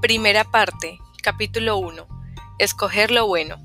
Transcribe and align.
Primera 0.00 0.44
parte, 0.44 0.98
capítulo 1.22 1.76
1. 1.76 2.08
Escoger 2.58 3.10
lo 3.10 3.26
bueno. 3.26 3.58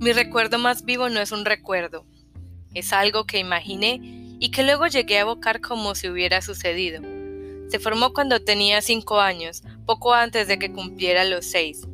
Mi 0.00 0.12
recuerdo 0.12 0.58
más 0.58 0.84
vivo 0.84 1.08
no 1.10 1.20
es 1.20 1.30
un 1.30 1.44
recuerdo, 1.44 2.04
es 2.74 2.92
algo 2.92 3.24
que 3.24 3.38
imaginé 3.38 4.00
y 4.40 4.50
que 4.50 4.64
luego 4.64 4.88
llegué 4.88 5.18
a 5.18 5.20
evocar 5.20 5.60
como 5.60 5.94
si 5.94 6.08
hubiera 6.08 6.42
sucedido. 6.42 7.02
Se 7.68 7.78
formó 7.78 8.12
cuando 8.12 8.42
tenía 8.42 8.82
cinco 8.82 9.20
años, 9.20 9.62
poco 9.86 10.12
antes 10.12 10.48
de 10.48 10.58
que 10.58 10.72
cumpliera 10.72 11.24
los 11.24 11.46
seis. 11.46 11.86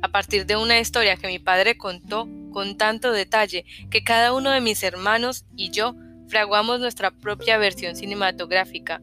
A 0.00 0.08
partir 0.08 0.46
de 0.46 0.56
una 0.56 0.78
historia 0.80 1.18
que 1.18 1.26
mi 1.26 1.38
padre 1.38 1.76
contó 1.76 2.26
con 2.56 2.78
tanto 2.78 3.12
detalle 3.12 3.66
que 3.90 4.02
cada 4.02 4.32
uno 4.32 4.50
de 4.50 4.62
mis 4.62 4.82
hermanos 4.82 5.44
y 5.56 5.72
yo 5.72 5.94
fraguamos 6.26 6.80
nuestra 6.80 7.10
propia 7.10 7.58
versión 7.58 7.96
cinematográfica, 7.96 9.02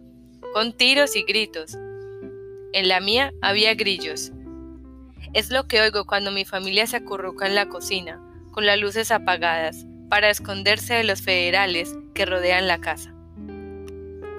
con 0.56 0.76
tiros 0.76 1.16
y 1.16 1.22
gritos. 1.22 1.76
En 2.74 2.88
la 2.88 3.00
mía 3.00 3.32
había 3.44 3.76
grillos. 3.76 4.32
Es 5.34 5.52
lo 5.52 5.68
que 5.68 5.82
oigo 5.82 6.06
cuando 6.06 6.32
mi 6.32 6.46
familia 6.46 6.88
se 6.88 6.98
acurruca 6.98 7.46
en 7.46 7.54
la 7.54 7.70
cocina, 7.70 8.20
con 8.50 8.66
las 8.66 8.80
luces 8.80 9.12
apagadas, 9.12 9.86
para 10.10 10.32
esconderse 10.32 10.96
de 10.96 11.04
los 11.04 11.22
federales 11.22 11.96
que 12.16 12.26
rodean 12.26 12.68
la 12.68 12.82
casa. 12.82 13.14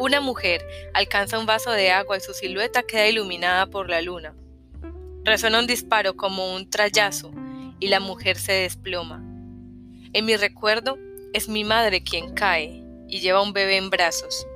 Una 0.00 0.20
mujer 0.20 0.66
alcanza 0.92 1.38
un 1.38 1.46
vaso 1.46 1.70
de 1.70 1.92
agua 1.92 2.16
y 2.16 2.20
su 2.20 2.34
silueta 2.34 2.82
queda 2.82 3.06
iluminada 3.06 3.66
por 3.66 3.88
la 3.88 4.02
luna. 4.02 4.34
Resuena 5.22 5.60
un 5.60 5.68
disparo 5.68 6.16
como 6.16 6.52
un 6.52 6.68
trayazo 6.68 7.32
y 7.80 7.88
la 7.88 8.00
mujer 8.00 8.36
se 8.36 8.52
desploma. 8.52 9.22
En 10.12 10.24
mi 10.24 10.36
recuerdo 10.36 10.98
es 11.32 11.48
mi 11.48 11.64
madre 11.64 12.02
quien 12.02 12.34
cae 12.34 12.84
y 13.08 13.20
lleva 13.20 13.42
un 13.42 13.52
bebé 13.52 13.76
en 13.76 13.90
brazos. 13.90 14.46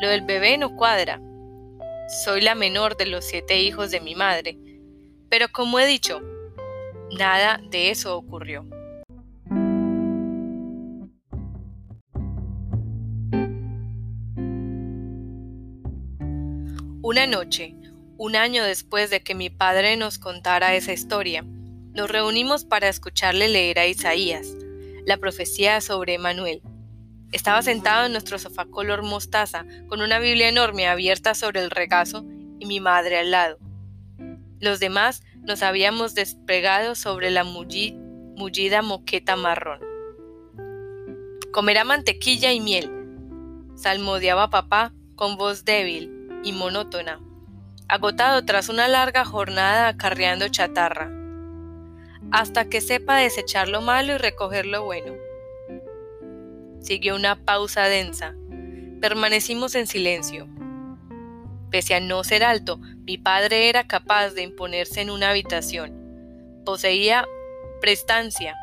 Lo 0.00 0.08
del 0.08 0.22
bebé 0.22 0.58
no 0.58 0.76
cuadra. 0.76 1.20
Soy 2.24 2.40
la 2.40 2.54
menor 2.54 2.96
de 2.96 3.06
los 3.06 3.24
siete 3.24 3.60
hijos 3.60 3.90
de 3.90 4.00
mi 4.00 4.14
madre, 4.14 4.58
pero 5.28 5.48
como 5.48 5.78
he 5.78 5.86
dicho, 5.86 6.20
nada 7.16 7.60
de 7.70 7.90
eso 7.90 8.16
ocurrió. 8.16 8.66
Una 17.02 17.26
noche, 17.26 17.74
un 18.16 18.36
año 18.36 18.64
después 18.64 19.08
de 19.08 19.22
que 19.22 19.34
mi 19.34 19.50
padre 19.50 19.96
nos 19.96 20.18
contara 20.18 20.74
esa 20.74 20.92
historia, 20.92 21.44
nos 21.94 22.10
reunimos 22.10 22.64
para 22.64 22.88
escucharle 22.88 23.48
leer 23.48 23.78
a 23.78 23.86
Isaías, 23.86 24.56
la 25.04 25.16
profecía 25.16 25.80
sobre 25.80 26.14
Emanuel. 26.14 26.62
Estaba 27.32 27.62
sentado 27.62 28.06
en 28.06 28.12
nuestro 28.12 28.38
sofá 28.38 28.66
color 28.66 29.02
mostaza, 29.02 29.66
con 29.88 30.00
una 30.00 30.18
Biblia 30.18 30.48
enorme 30.48 30.86
abierta 30.86 31.34
sobre 31.34 31.60
el 31.60 31.70
regazo 31.70 32.24
y 32.58 32.66
mi 32.66 32.80
madre 32.80 33.18
al 33.18 33.30
lado. 33.30 33.58
Los 34.60 34.80
demás 34.80 35.22
nos 35.42 35.62
habíamos 35.62 36.14
desplegado 36.14 36.94
sobre 36.94 37.30
la 37.30 37.44
mullida 37.44 38.82
moqueta 38.82 39.36
marrón. 39.36 39.80
Comerá 41.52 41.84
mantequilla 41.84 42.52
y 42.52 42.60
miel, 42.60 42.90
salmodiaba 43.76 44.50
papá 44.50 44.92
con 45.16 45.36
voz 45.36 45.64
débil 45.64 46.12
y 46.44 46.52
monótona, 46.52 47.20
agotado 47.88 48.44
tras 48.44 48.68
una 48.68 48.88
larga 48.88 49.24
jornada 49.24 49.88
acarreando 49.88 50.48
chatarra 50.48 51.17
hasta 52.30 52.68
que 52.68 52.80
sepa 52.80 53.16
desechar 53.16 53.68
lo 53.68 53.80
malo 53.80 54.14
y 54.14 54.18
recoger 54.18 54.66
lo 54.66 54.84
bueno. 54.84 55.14
Siguió 56.80 57.16
una 57.16 57.44
pausa 57.44 57.84
densa. 57.84 58.34
Permanecimos 59.00 59.74
en 59.74 59.86
silencio. 59.86 60.48
Pese 61.70 61.94
a 61.94 62.00
no 62.00 62.24
ser 62.24 62.44
alto, 62.44 62.78
mi 62.78 63.18
padre 63.18 63.68
era 63.68 63.86
capaz 63.86 64.30
de 64.30 64.42
imponerse 64.42 65.00
en 65.00 65.10
una 65.10 65.30
habitación. 65.30 66.62
Poseía 66.64 67.26
prestancia, 67.80 68.56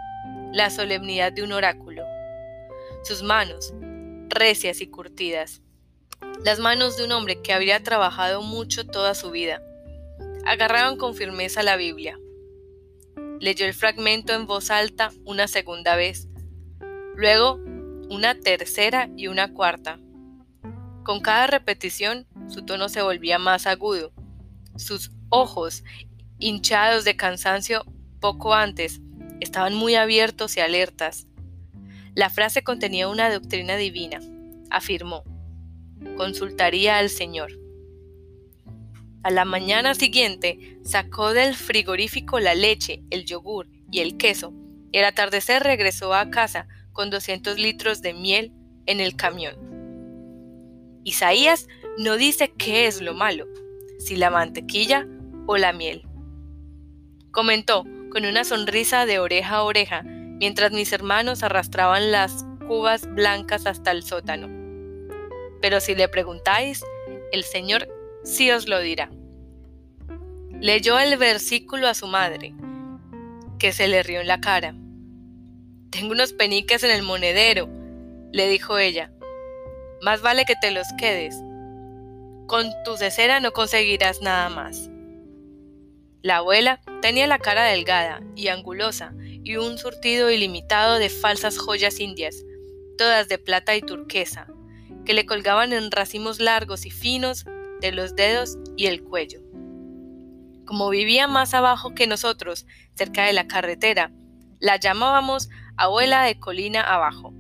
la 0.52 0.70
solemnidad 0.70 1.32
de 1.32 1.44
un 1.44 1.52
oráculo. 1.52 2.04
Sus 3.04 3.22
manos, 3.22 3.74
recias 4.30 4.82
y 4.82 4.88
curtidas, 4.88 5.62
las 6.44 6.60
manos 6.60 6.98
de 6.98 7.06
un 7.06 7.12
hombre 7.12 7.42
que 7.42 7.54
habría 7.54 7.82
trabajado 7.84 8.42
mucho 8.42 8.86
toda 8.86 9.16
su 9.16 9.32
vida, 9.32 9.62
agarraban 10.46 10.98
con 10.98 11.16
firmeza 11.16 11.64
la 11.64 11.76
Biblia. 11.76 12.18
Leyó 13.40 13.66
el 13.66 13.74
fragmento 13.74 14.34
en 14.34 14.48
voz 14.48 14.72
alta 14.72 15.12
una 15.26 15.48
segunda 15.48 15.96
vez, 15.96 16.28
luego 17.16 17.60
una 18.10 18.40
tercera 18.40 19.10
y 19.16 19.28
una 19.28 19.54
cuarta. 19.54 20.00
Con 21.04 21.22
cada 21.22 21.48
repetición 21.48 22.28
su 22.48 22.64
tono 22.66 22.90
se 22.90 23.02
volvía 23.02 23.38
más 23.40 23.68
agudo. 23.68 24.12
Sus 24.78 25.12
ojos, 25.30 25.84
hinchados 26.40 27.04
de 27.06 27.16
cansancio 27.16 27.86
poco 28.20 28.54
antes, 28.54 29.02
estaban 29.40 29.76
muy 29.76 29.96
abiertos 29.96 30.58
y 30.58 30.62
alertas. 30.62 31.28
La 32.16 32.30
frase 32.30 32.64
contenía 32.64 33.08
una 33.08 33.32
doctrina 33.32 33.76
divina, 33.76 34.20
afirmó. 34.70 35.24
Consultaría 36.18 36.98
al 36.98 37.10
Señor. 37.10 37.65
A 39.26 39.32
la 39.32 39.44
mañana 39.44 39.96
siguiente 39.96 40.78
sacó 40.84 41.34
del 41.34 41.56
frigorífico 41.56 42.40
la 42.40 42.54
leche, 42.54 43.02
el 43.10 43.26
yogur 43.26 43.68
y 43.90 44.02
el 44.02 44.18
queso. 44.18 44.54
Al 44.94 45.04
atardecer 45.04 45.64
regresó 45.64 46.14
a 46.14 46.30
casa 46.30 46.68
con 46.94 47.10
200 47.10 47.58
litros 47.58 48.04
de 48.04 48.14
miel 48.14 48.54
en 48.86 49.00
el 49.00 49.16
camión. 49.16 49.56
Isaías 51.04 51.68
no 51.98 52.18
dice 52.18 52.54
qué 52.56 52.86
es 52.86 53.02
lo 53.02 53.16
malo, 53.16 53.48
si 53.98 54.16
la 54.16 54.30
mantequilla 54.30 55.08
o 55.48 55.58
la 55.58 55.74
miel. 55.74 56.04
Comentó 57.32 57.84
con 58.12 58.26
una 58.26 58.44
sonrisa 58.44 59.08
de 59.08 59.18
oreja 59.18 59.56
a 59.56 59.64
oreja 59.64 60.04
mientras 60.06 60.72
mis 60.72 60.94
hermanos 60.94 61.42
arrastraban 61.42 62.12
las 62.12 62.46
cubas 62.68 63.12
blancas 63.16 63.66
hasta 63.66 63.90
el 63.90 64.04
sótano. 64.04 64.50
Pero 65.64 65.80
si 65.80 65.96
le 65.96 66.08
preguntáis, 66.10 66.84
el 67.32 67.44
Señor 67.44 67.88
sí 68.24 68.52
os 68.52 68.68
lo 68.68 68.80
dirá. 68.80 69.15
Leyó 70.66 70.98
el 70.98 71.16
versículo 71.18 71.88
a 71.88 71.94
su 71.94 72.08
madre, 72.08 72.56
que 73.60 73.72
se 73.72 73.88
le 73.88 74.02
rió 74.02 74.22
en 74.22 74.28
la 74.28 74.42
cara. 74.42 74.74
Tengo 75.92 76.14
unos 76.14 76.34
peniques 76.34 76.84
en 76.84 76.90
el 76.90 77.04
monedero, 77.04 77.70
le 78.32 78.48
dijo 78.48 78.80
ella. 78.80 79.12
Más 80.02 80.24
vale 80.24 80.44
que 80.44 80.56
te 80.60 80.72
los 80.72 80.88
quedes. 80.98 81.36
Con 82.48 82.72
tu 82.84 82.98
cesera 82.98 83.40
no 83.40 83.52
conseguirás 83.52 84.24
nada 84.24 84.50
más. 84.50 84.90
La 86.24 86.38
abuela 86.38 86.82
tenía 87.00 87.28
la 87.28 87.38
cara 87.38 87.66
delgada 87.66 88.24
y 88.36 88.48
angulosa 88.48 89.14
y 89.44 89.58
un 89.58 89.78
surtido 89.78 90.32
ilimitado 90.32 90.98
de 90.98 91.10
falsas 91.10 91.60
joyas 91.60 92.00
indias, 92.00 92.44
todas 92.98 93.28
de 93.28 93.38
plata 93.38 93.76
y 93.76 93.84
turquesa, 93.84 94.48
que 95.06 95.14
le 95.14 95.28
colgaban 95.28 95.74
en 95.74 95.92
racimos 95.92 96.40
largos 96.40 96.88
y 96.88 96.90
finos 96.90 97.46
de 97.82 97.92
los 97.92 98.16
dedos 98.16 98.58
y 98.76 98.88
el 98.88 99.04
cuello. 99.04 99.45
Como 100.66 100.90
vivía 100.90 101.28
más 101.28 101.54
abajo 101.54 101.94
que 101.94 102.08
nosotros, 102.08 102.66
cerca 102.96 103.26
de 103.26 103.34
la 103.34 103.48
carretera, 103.48 104.12
la 104.60 104.78
llamábamos 104.78 105.50
abuela 105.78 106.24
de 106.24 106.40
colina 106.40 106.82
abajo. 106.82 107.34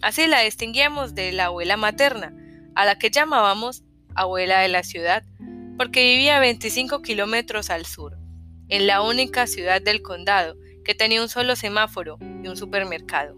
Así 0.00 0.26
la 0.26 0.40
distinguíamos 0.40 1.14
de 1.14 1.32
la 1.32 1.46
abuela 1.46 1.76
materna, 1.76 2.34
a 2.74 2.84
la 2.84 2.98
que 2.98 3.10
llamábamos 3.10 3.84
abuela 4.14 4.60
de 4.60 4.68
la 4.68 4.82
ciudad, 4.82 5.22
porque 5.76 6.02
vivía 6.02 6.38
25 6.38 7.02
kilómetros 7.02 7.70
al 7.70 7.86
sur, 7.86 8.18
en 8.68 8.86
la 8.86 9.02
única 9.02 9.46
ciudad 9.46 9.82
del 9.82 10.02
condado 10.02 10.56
que 10.84 10.94
tenía 10.94 11.22
un 11.22 11.28
solo 11.28 11.56
semáforo 11.56 12.18
y 12.20 12.48
un 12.48 12.56
supermercado. 12.56 13.36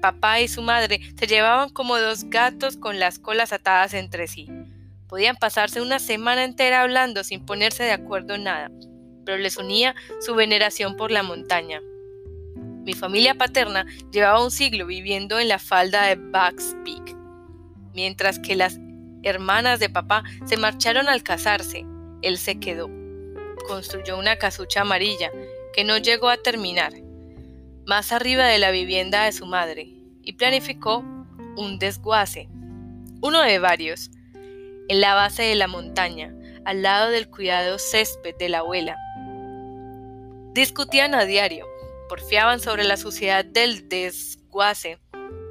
Papá 0.00 0.40
y 0.40 0.48
su 0.48 0.62
madre 0.62 1.00
se 1.18 1.26
llevaban 1.26 1.70
como 1.70 1.98
dos 1.98 2.24
gatos 2.24 2.76
con 2.76 2.98
las 2.98 3.18
colas 3.18 3.52
atadas 3.52 3.94
entre 3.94 4.26
sí. 4.26 4.48
Podían 5.08 5.36
pasarse 5.36 5.80
una 5.80 5.98
semana 5.98 6.44
entera 6.44 6.82
hablando 6.82 7.22
sin 7.22 7.44
ponerse 7.44 7.84
de 7.84 7.92
acuerdo 7.92 8.34
en 8.34 8.44
nada, 8.44 8.70
pero 9.24 9.38
les 9.38 9.56
unía 9.56 9.94
su 10.20 10.34
veneración 10.34 10.96
por 10.96 11.10
la 11.10 11.22
montaña. 11.22 11.80
Mi 12.84 12.92
familia 12.94 13.34
paterna 13.34 13.86
llevaba 14.12 14.42
un 14.42 14.50
siglo 14.50 14.86
viviendo 14.86 15.38
en 15.38 15.48
la 15.48 15.58
falda 15.58 16.04
de 16.04 16.16
Bucks 16.16 16.76
Peak, 16.84 17.16
mientras 17.94 18.38
que 18.38 18.56
las 18.56 18.78
hermanas 19.22 19.80
de 19.80 19.90
papá 19.90 20.22
se 20.44 20.56
marcharon 20.56 21.08
al 21.08 21.22
casarse. 21.22 21.84
Él 22.22 22.38
se 22.38 22.58
quedó. 22.60 22.88
Construyó 23.66 24.16
una 24.18 24.36
casucha 24.36 24.82
amarilla 24.82 25.30
que 25.72 25.84
no 25.84 25.98
llegó 25.98 26.28
a 26.28 26.36
terminar, 26.36 26.92
más 27.86 28.12
arriba 28.12 28.46
de 28.46 28.58
la 28.58 28.70
vivienda 28.70 29.24
de 29.24 29.32
su 29.32 29.46
madre, 29.46 29.88
y 30.22 30.32
planificó 30.34 31.04
un 31.56 31.78
desguace, 31.78 32.48
uno 33.20 33.42
de 33.42 33.58
varios, 33.58 34.10
en 34.88 35.00
la 35.00 35.14
base 35.14 35.42
de 35.42 35.54
la 35.54 35.68
montaña, 35.68 36.34
al 36.64 36.82
lado 36.82 37.10
del 37.10 37.30
cuidado 37.30 37.78
césped 37.78 38.34
de 38.36 38.48
la 38.48 38.58
abuela. 38.58 38.96
Discutían 40.52 41.14
a 41.14 41.24
diario, 41.24 41.66
porfiaban 42.08 42.60
sobre 42.60 42.84
la 42.84 42.96
suciedad 42.96 43.44
del 43.44 43.88
desguace 43.88 44.98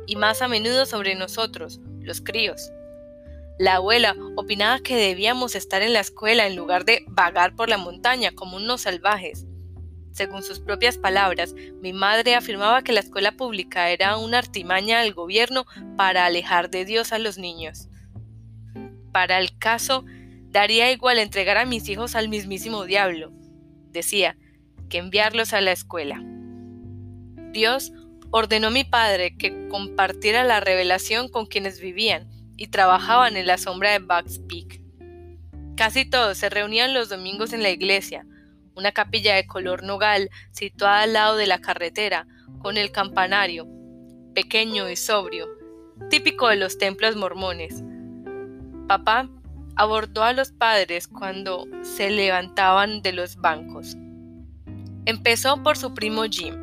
y 0.08 0.16
más 0.16 0.42
a 0.42 0.48
menudo 0.48 0.86
sobre 0.86 1.16
nosotros, 1.16 1.80
los 2.02 2.22
críos. 2.22 2.72
La 3.58 3.76
abuela 3.76 4.16
opinaba 4.36 4.80
que 4.80 4.98
debíamos 4.98 5.56
estar 5.56 5.82
en 5.82 5.94
la 5.94 6.02
escuela 6.02 6.46
en 6.46 6.56
lugar 6.56 6.84
de 6.84 7.06
vagar 7.08 7.56
por 7.56 7.70
la 7.70 7.78
montaña 7.78 8.32
como 8.34 8.58
unos 8.58 8.82
salvajes. 8.82 9.46
Según 10.12 10.44
sus 10.44 10.60
propias 10.60 10.98
palabras, 10.98 11.54
mi 11.82 11.94
madre 11.94 12.36
afirmaba 12.36 12.84
que 12.84 12.94
la 12.94 13.02
escuela 13.02 13.34
pública 13.34 13.90
era 13.90 14.18
una 14.18 14.40
artimaña 14.40 15.02
del 15.02 15.14
gobierno 15.14 15.66
para 15.98 16.26
alejar 16.26 16.70
de 16.70 16.86
Dios 16.86 17.12
a 17.12 17.20
los 17.20 17.38
niños. 17.38 17.90
Para 19.16 19.40
el 19.40 19.58
caso, 19.58 20.04
daría 20.50 20.92
igual 20.92 21.20
entregar 21.20 21.56
a 21.56 21.66
mis 21.66 21.88
hijos 21.88 22.16
al 22.16 22.28
mismísimo 22.28 22.84
diablo, 22.84 23.32
decía, 23.92 24.36
que 24.90 24.98
enviarlos 24.98 25.54
a 25.54 25.62
la 25.62 25.72
escuela. 25.72 26.22
Dios 27.54 27.94
ordenó 28.32 28.68
a 28.68 28.72
mi 28.72 28.84
padre 28.84 29.38
que 29.38 29.70
compartiera 29.70 30.44
la 30.44 30.60
revelación 30.60 31.30
con 31.30 31.46
quienes 31.46 31.80
vivían 31.80 32.30
y 32.58 32.68
trabajaban 32.68 33.38
en 33.38 33.48
la 33.48 33.58
sombra 33.58 33.94
de 33.94 34.00
Bugs 34.00 34.40
Peak. 34.50 34.82
Casi 35.78 36.04
todos 36.04 36.38
se 36.38 36.50
reunían 36.50 36.94
los 36.94 37.08
domingos 37.08 37.54
en 37.54 37.64
la 37.64 37.70
iglesia, 37.70 38.26
una 38.76 38.92
capilla 38.92 39.36
de 39.36 39.48
color 39.48 39.84
nogal 39.84 40.30
situada 40.52 41.04
al 41.04 41.14
lado 41.14 41.38
de 41.38 41.48
la 41.48 41.62
carretera, 41.62 42.28
con 42.60 42.76
el 42.76 42.92
campanario, 42.92 43.66
pequeño 44.34 44.90
y 44.90 44.98
sobrio, 44.98 45.48
típico 46.10 46.50
de 46.50 46.58
los 46.58 46.78
templos 46.78 47.16
mormones. 47.16 47.82
Papá 48.88 49.30
abordó 49.76 50.24
a 50.24 50.34
los 50.34 50.52
padres 50.52 51.08
cuando 51.08 51.66
se 51.82 52.10
levantaban 52.10 53.02
de 53.02 53.14
los 53.14 53.36
bancos. 53.38 53.96
Empezó 55.06 55.62
por 55.64 55.78
su 55.78 55.94
primo 55.94 56.24
Jim, 56.30 56.56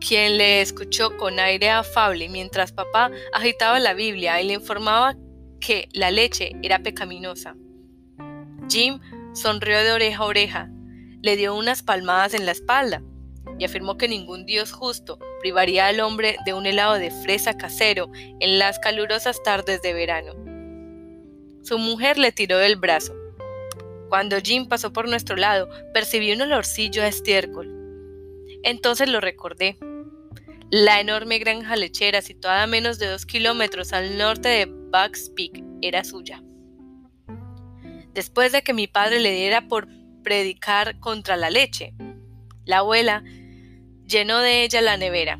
quien 0.00 0.36
le 0.38 0.60
escuchó 0.60 1.16
con 1.16 1.38
aire 1.38 1.70
afable 1.70 2.28
mientras 2.28 2.72
papá 2.72 3.10
agitaba 3.32 3.78
la 3.78 3.94
Biblia 3.94 4.40
y 4.40 4.46
le 4.48 4.54
informaba 4.54 5.16
que 5.60 5.88
la 5.92 6.10
leche 6.10 6.52
era 6.62 6.80
pecaminosa. 6.80 7.56
Jim 8.68 9.00
sonrió 9.32 9.82
de 9.82 9.92
oreja 9.92 10.22
a 10.22 10.26
oreja 10.26 10.70
le 11.24 11.36
dio 11.36 11.54
unas 11.54 11.82
palmadas 11.82 12.34
en 12.34 12.44
la 12.44 12.52
espalda 12.52 13.02
y 13.58 13.64
afirmó 13.64 13.96
que 13.96 14.08
ningún 14.08 14.44
dios 14.44 14.72
justo 14.72 15.18
privaría 15.40 15.86
al 15.86 16.00
hombre 16.00 16.36
de 16.44 16.52
un 16.52 16.66
helado 16.66 16.94
de 16.94 17.10
fresa 17.10 17.56
casero 17.56 18.10
en 18.40 18.58
las 18.58 18.78
calurosas 18.78 19.42
tardes 19.42 19.80
de 19.80 19.94
verano. 19.94 20.53
Su 21.64 21.78
mujer 21.78 22.18
le 22.18 22.30
tiró 22.30 22.58
del 22.58 22.76
brazo. 22.76 23.14
Cuando 24.10 24.36
Jim 24.38 24.68
pasó 24.68 24.92
por 24.92 25.08
nuestro 25.08 25.34
lado, 25.34 25.70
percibí 25.94 26.30
un 26.30 26.42
olorcillo 26.42 27.02
a 27.02 27.06
estiércol. 27.06 27.66
Entonces 28.62 29.08
lo 29.08 29.18
recordé. 29.18 29.78
La 30.70 31.00
enorme 31.00 31.38
granja 31.38 31.74
lechera, 31.76 32.20
situada 32.20 32.64
a 32.64 32.66
menos 32.66 32.98
de 32.98 33.06
dos 33.06 33.24
kilómetros 33.24 33.94
al 33.94 34.18
norte 34.18 34.50
de 34.50 34.66
Bugs 34.66 35.30
Peak, 35.34 35.64
era 35.80 36.04
suya. 36.04 36.42
Después 38.12 38.52
de 38.52 38.60
que 38.60 38.74
mi 38.74 38.86
padre 38.86 39.20
le 39.20 39.32
diera 39.32 39.66
por 39.66 39.88
predicar 40.22 41.00
contra 41.00 41.38
la 41.38 41.48
leche. 41.48 41.94
La 42.66 42.78
abuela 42.78 43.24
llenó 44.06 44.40
de 44.40 44.64
ella 44.64 44.82
la 44.82 44.98
nevera. 44.98 45.38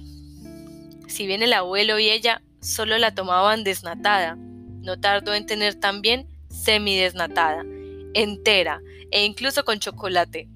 Si 1.07 1.27
bien 1.27 1.43
el 1.43 1.53
abuelo 1.53 1.99
y 1.99 2.09
ella 2.09 2.41
solo 2.63 2.97
la 2.97 3.15
tomaban 3.15 3.63
desnatada, 3.63 4.39
no 4.85 5.01
tardó 5.01 5.35
en 5.35 5.47
tener 5.47 5.75
también 5.75 6.29
semidesnatada, 6.49 7.65
entera 8.15 8.81
e 9.11 9.25
incluso 9.25 9.65
con 9.65 9.81
chocolate. 9.81 10.49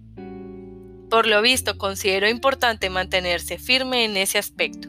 Por 1.10 1.26
lo 1.26 1.40
visto, 1.40 1.78
consideró 1.78 2.28
importante 2.28 2.90
mantenerse 2.90 3.58
firme 3.58 4.04
en 4.04 4.16
ese 4.16 4.38
aspecto. 4.38 4.88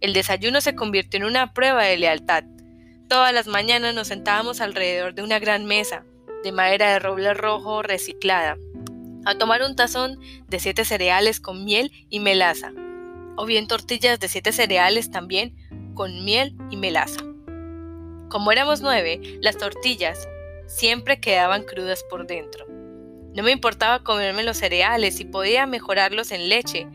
El 0.00 0.12
desayuno 0.12 0.60
se 0.60 0.74
convirtió 0.74 1.18
en 1.18 1.24
una 1.24 1.54
prueba 1.54 1.84
de 1.84 1.96
lealtad. 1.96 2.44
Todas 3.08 3.32
las 3.32 3.46
mañanas 3.46 3.94
nos 3.94 4.08
sentábamos 4.08 4.60
alrededor 4.60 5.14
de 5.14 5.22
una 5.22 5.38
gran 5.38 5.64
mesa, 5.64 6.04
de 6.42 6.52
madera 6.52 6.92
de 6.92 6.98
roble 6.98 7.32
rojo 7.32 7.82
reciclada, 7.82 8.58
a 9.24 9.36
tomar 9.36 9.62
un 9.62 9.76
tazón 9.76 10.18
de 10.48 10.60
siete 10.60 10.84
cereales 10.84 11.40
con 11.40 11.64
miel 11.64 11.90
y 12.10 12.20
melaza, 12.20 12.72
o 13.36 13.46
bien 13.46 13.66
tortillas 13.66 14.20
de 14.20 14.28
siete 14.28 14.52
cereales 14.52 15.10
también 15.10 15.56
con 15.94 16.24
miel 16.24 16.54
y 16.70 16.76
melaza. 16.76 17.24
Como 18.34 18.50
éramos 18.50 18.80
nueve, 18.80 19.20
las 19.42 19.58
tortillas 19.58 20.28
siempre 20.66 21.20
quedaban 21.20 21.62
crudas 21.62 22.02
por 22.10 22.26
dentro. 22.26 22.66
No 22.68 23.44
me 23.44 23.52
importaba 23.52 24.02
comerme 24.02 24.42
los 24.42 24.56
cereales 24.56 25.20
y 25.20 25.24
podía 25.24 25.66
mejorarlos 25.66 26.32
en 26.32 26.48
leche 26.48 26.88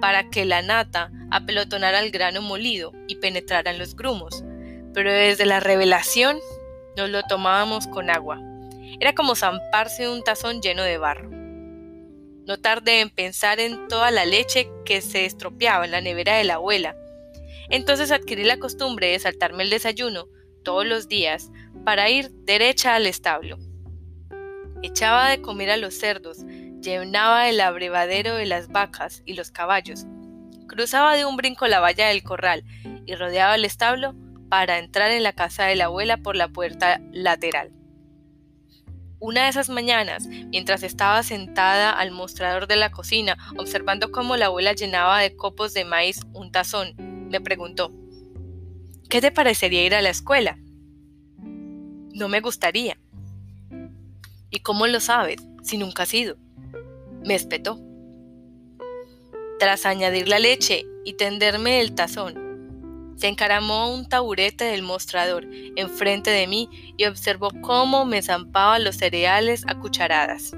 para 0.00 0.30
que 0.30 0.44
la 0.44 0.62
nata 0.62 1.12
apelotonara 1.30 2.00
el 2.00 2.10
grano 2.10 2.42
molido 2.42 2.90
y 3.06 3.14
penetrara 3.14 3.70
en 3.70 3.78
los 3.78 3.94
grumos, 3.94 4.42
pero 4.92 5.12
desde 5.12 5.46
la 5.46 5.60
revelación 5.60 6.38
nos 6.96 7.08
lo 7.08 7.22
tomábamos 7.22 7.86
con 7.86 8.10
agua. 8.10 8.40
Era 8.98 9.14
como 9.14 9.36
zamparse 9.36 10.08
un 10.08 10.24
tazón 10.24 10.60
lleno 10.60 10.82
de 10.82 10.98
barro. 10.98 11.30
No 11.30 12.56
tardé 12.60 12.98
en 13.00 13.10
pensar 13.10 13.60
en 13.60 13.86
toda 13.86 14.10
la 14.10 14.26
leche 14.26 14.68
que 14.84 15.02
se 15.02 15.24
estropeaba 15.24 15.84
en 15.84 15.92
la 15.92 16.00
nevera 16.00 16.34
de 16.34 16.42
la 16.42 16.54
abuela. 16.54 16.96
Entonces 17.70 18.10
adquirí 18.10 18.42
la 18.42 18.58
costumbre 18.58 19.12
de 19.12 19.20
saltarme 19.20 19.62
el 19.62 19.70
desayuno 19.70 20.33
todos 20.64 20.86
los 20.86 21.06
días 21.08 21.52
para 21.84 22.10
ir 22.10 22.30
derecha 22.30 22.94
al 22.94 23.06
establo. 23.06 23.58
Echaba 24.82 25.30
de 25.30 25.40
comer 25.40 25.70
a 25.70 25.76
los 25.76 25.94
cerdos, 25.94 26.38
llenaba 26.80 27.48
el 27.48 27.60
abrevadero 27.60 28.34
de 28.34 28.46
las 28.46 28.68
vacas 28.68 29.22
y 29.24 29.34
los 29.34 29.50
caballos, 29.50 30.06
cruzaba 30.66 31.14
de 31.14 31.24
un 31.24 31.36
brinco 31.36 31.66
la 31.66 31.80
valla 31.80 32.08
del 32.08 32.22
corral 32.22 32.64
y 33.06 33.14
rodeaba 33.14 33.54
el 33.54 33.64
establo 33.64 34.14
para 34.48 34.78
entrar 34.78 35.10
en 35.10 35.22
la 35.22 35.32
casa 35.32 35.64
de 35.66 35.76
la 35.76 35.86
abuela 35.86 36.16
por 36.16 36.36
la 36.36 36.48
puerta 36.48 37.00
lateral. 37.12 37.72
Una 39.18 39.44
de 39.44 39.48
esas 39.48 39.70
mañanas, 39.70 40.26
mientras 40.26 40.82
estaba 40.82 41.22
sentada 41.22 41.90
al 41.90 42.10
mostrador 42.10 42.66
de 42.66 42.76
la 42.76 42.90
cocina, 42.90 43.38
observando 43.56 44.10
cómo 44.10 44.36
la 44.36 44.46
abuela 44.46 44.74
llenaba 44.74 45.20
de 45.20 45.34
copos 45.34 45.72
de 45.72 45.86
maíz 45.86 46.20
un 46.34 46.52
tazón, 46.52 46.94
me 47.30 47.40
preguntó, 47.40 47.90
¿qué 49.14 49.20
te 49.20 49.30
parecería 49.30 49.84
ir 49.84 49.94
a 49.94 50.02
la 50.02 50.10
escuela? 50.10 50.58
No 51.38 52.28
me 52.28 52.40
gustaría. 52.40 52.98
¿Y 54.50 54.58
cómo 54.58 54.88
lo 54.88 54.98
sabes 54.98 55.36
si 55.62 55.78
nunca 55.78 56.02
has 56.02 56.12
ido? 56.12 56.36
Me 57.24 57.36
espetó. 57.36 57.78
Tras 59.60 59.86
añadir 59.86 60.26
la 60.26 60.40
leche 60.40 60.84
y 61.04 61.12
tenderme 61.12 61.78
el 61.78 61.94
tazón, 61.94 63.14
se 63.16 63.28
encaramó 63.28 63.94
un 63.94 64.08
taburete 64.08 64.64
del 64.64 64.82
mostrador 64.82 65.46
enfrente 65.76 66.30
de 66.30 66.48
mí 66.48 66.68
y 66.96 67.04
observó 67.04 67.50
cómo 67.60 68.04
me 68.06 68.20
zampaba 68.20 68.80
los 68.80 68.96
cereales 68.96 69.62
a 69.68 69.78
cucharadas. 69.78 70.56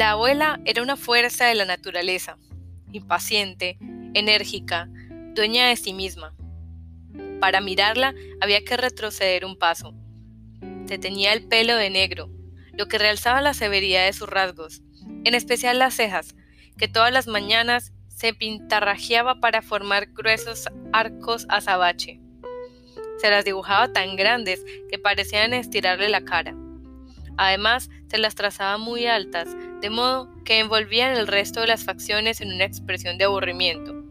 La 0.00 0.12
abuela 0.12 0.58
era 0.64 0.82
una 0.82 0.96
fuerza 0.96 1.44
de 1.44 1.54
la 1.54 1.66
naturaleza, 1.66 2.38
impaciente, 2.90 3.76
enérgica, 4.14 4.88
dueña 5.34 5.68
de 5.68 5.76
sí 5.76 5.92
misma. 5.92 6.34
Para 7.38 7.60
mirarla 7.60 8.14
había 8.40 8.64
que 8.64 8.78
retroceder 8.78 9.44
un 9.44 9.58
paso. 9.58 9.92
Se 10.86 10.96
tenía 10.96 11.34
el 11.34 11.46
pelo 11.48 11.76
de 11.76 11.90
negro, 11.90 12.30
lo 12.72 12.88
que 12.88 12.96
realzaba 12.96 13.42
la 13.42 13.52
severidad 13.52 14.06
de 14.06 14.14
sus 14.14 14.26
rasgos, 14.26 14.80
en 15.24 15.34
especial 15.34 15.78
las 15.78 15.96
cejas, 15.96 16.34
que 16.78 16.88
todas 16.88 17.12
las 17.12 17.26
mañanas 17.26 17.92
se 18.08 18.32
pintarrajeaba 18.32 19.38
para 19.38 19.60
formar 19.60 20.06
gruesos 20.14 20.66
arcos 20.94 21.44
azabache. 21.50 22.22
Se 23.18 23.28
las 23.28 23.44
dibujaba 23.44 23.92
tan 23.92 24.16
grandes 24.16 24.64
que 24.90 24.98
parecían 24.98 25.52
estirarle 25.52 26.08
la 26.08 26.24
cara. 26.24 26.54
Además, 27.36 27.90
se 28.08 28.16
las 28.16 28.34
trazaba 28.34 28.78
muy 28.78 29.06
altas, 29.06 29.54
de 29.80 29.90
modo 29.90 30.28
que 30.44 30.58
envolvían 30.58 31.16
el 31.16 31.26
resto 31.26 31.60
de 31.60 31.68
las 31.68 31.84
facciones 31.84 32.40
en 32.40 32.52
una 32.52 32.64
expresión 32.64 33.18
de 33.18 33.24
aburrimiento, 33.24 34.04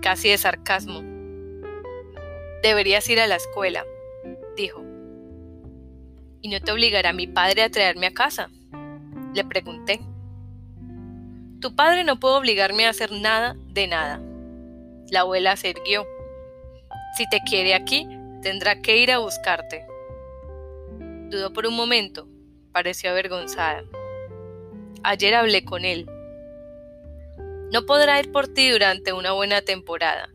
casi 0.00 0.30
de 0.30 0.38
sarcasmo. 0.38 1.02
Deberías 2.62 3.08
ir 3.08 3.20
a 3.20 3.26
la 3.26 3.36
escuela, 3.36 3.84
dijo 4.56 4.90
y 6.42 6.48
no 6.48 6.60
te 6.60 6.72
obligará 6.72 7.12
mi 7.12 7.26
padre 7.26 7.62
a 7.62 7.70
traerme 7.70 8.06
a 8.06 8.12
casa? 8.12 8.50
Le 9.34 9.44
pregunté. 9.44 10.00
Tu 11.60 11.74
padre 11.74 12.04
no 12.04 12.18
puede 12.18 12.36
obligarme 12.36 12.86
a 12.86 12.90
hacer 12.90 13.12
nada 13.12 13.56
de 13.66 13.86
nada. 13.86 14.20
La 15.10 15.20
abuela 15.20 15.56
se 15.56 15.70
irguió. 15.70 16.06
Si 17.16 17.28
te 17.28 17.40
quiere 17.40 17.74
aquí, 17.74 18.08
tendrá 18.42 18.80
que 18.80 18.96
ir 18.96 19.12
a 19.12 19.18
buscarte. 19.18 19.84
Dudó 21.28 21.52
por 21.52 21.66
un 21.66 21.76
momento. 21.76 22.26
Pareció 22.72 23.10
avergonzada. 23.10 23.84
Ayer 25.02 25.34
hablé 25.34 25.64
con 25.64 25.84
él. 25.84 26.06
No 27.72 27.86
podrá 27.86 28.20
ir 28.20 28.30
por 28.32 28.48
ti 28.48 28.68
durante 28.68 29.12
una 29.12 29.32
buena 29.32 29.62
temporada. 29.62 30.28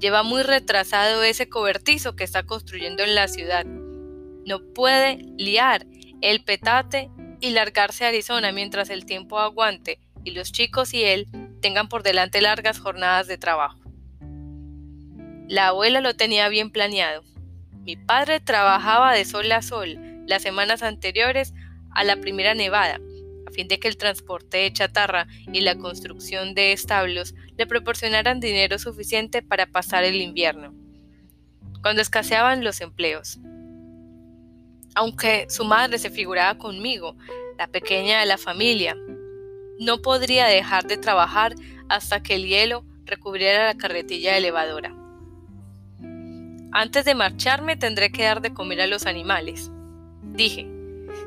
Lleva 0.00 0.22
muy 0.22 0.42
retrasado 0.42 1.22
ese 1.22 1.48
cobertizo 1.48 2.16
que 2.16 2.24
está 2.24 2.42
construyendo 2.42 3.02
en 3.02 3.14
la 3.14 3.28
ciudad. 3.28 3.64
No 3.64 4.60
puede 4.74 5.18
liar 5.38 5.86
el 6.20 6.44
petate 6.44 7.10
y 7.40 7.50
largarse 7.50 8.04
a 8.04 8.08
Arizona 8.08 8.52
mientras 8.52 8.90
el 8.90 9.06
tiempo 9.06 9.38
aguante 9.38 9.98
y 10.24 10.32
los 10.32 10.52
chicos 10.52 10.92
y 10.92 11.04
él 11.04 11.28
tengan 11.62 11.88
por 11.88 12.02
delante 12.02 12.40
largas 12.40 12.78
jornadas 12.78 13.26
de 13.26 13.38
trabajo. 13.38 13.78
La 15.48 15.68
abuela 15.68 16.00
lo 16.00 16.14
tenía 16.14 16.48
bien 16.48 16.70
planeado. 16.70 17.22
Mi 17.82 17.96
padre 17.96 18.40
trabajaba 18.40 19.12
de 19.14 19.24
sol 19.24 19.50
a 19.52 19.62
sol 19.62 19.98
las 20.26 20.42
semanas 20.42 20.82
anteriores 20.82 21.54
a 21.92 22.04
la 22.04 22.16
primera 22.16 22.54
nevada, 22.54 23.00
de 23.64 23.78
que 23.78 23.88
el 23.88 23.96
transporte 23.96 24.58
de 24.58 24.72
chatarra 24.72 25.26
y 25.52 25.60
la 25.60 25.76
construcción 25.76 26.54
de 26.54 26.72
establos 26.72 27.34
le 27.56 27.66
proporcionaran 27.66 28.40
dinero 28.40 28.78
suficiente 28.78 29.42
para 29.42 29.66
pasar 29.66 30.04
el 30.04 30.20
invierno, 30.20 30.74
cuando 31.82 32.02
escaseaban 32.02 32.64
los 32.64 32.80
empleos. 32.80 33.38
Aunque 34.94 35.46
su 35.48 35.64
madre 35.64 35.98
se 35.98 36.10
figuraba 36.10 36.58
conmigo, 36.58 37.16
la 37.58 37.68
pequeña 37.68 38.20
de 38.20 38.26
la 38.26 38.38
familia, 38.38 38.96
no 39.78 40.02
podría 40.02 40.46
dejar 40.46 40.86
de 40.86 40.96
trabajar 40.96 41.54
hasta 41.88 42.22
que 42.22 42.34
el 42.34 42.46
hielo 42.46 42.84
recubriera 43.04 43.66
la 43.66 43.76
carretilla 43.76 44.36
elevadora. 44.36 44.94
Antes 46.72 47.04
de 47.04 47.14
marcharme 47.14 47.76
tendré 47.76 48.12
que 48.12 48.22
dar 48.22 48.40
de 48.40 48.54
comer 48.54 48.82
a 48.82 48.86
los 48.86 49.06
animales. 49.06 49.70
Dije, 50.22 50.79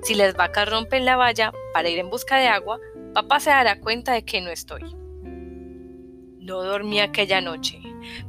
si 0.04 0.16
las 0.16 0.36
vacas 0.36 0.70
rompen 0.70 1.06
la 1.06 1.16
valla 1.16 1.54
para 1.74 1.90
ir 1.90 2.00
en 2.00 2.10
busca 2.10 2.38
de 2.38 2.48
agua, 2.48 2.80
papá 3.14 3.40
se 3.40 3.50
dará 3.50 3.80
cuenta 3.80 4.14
de 4.14 4.26
que 4.26 4.42
no 4.42 4.50
estoy. 4.50 4.82
No 6.40 6.62
dormí 6.62 7.00
aquella 7.00 7.40
noche. 7.40 7.80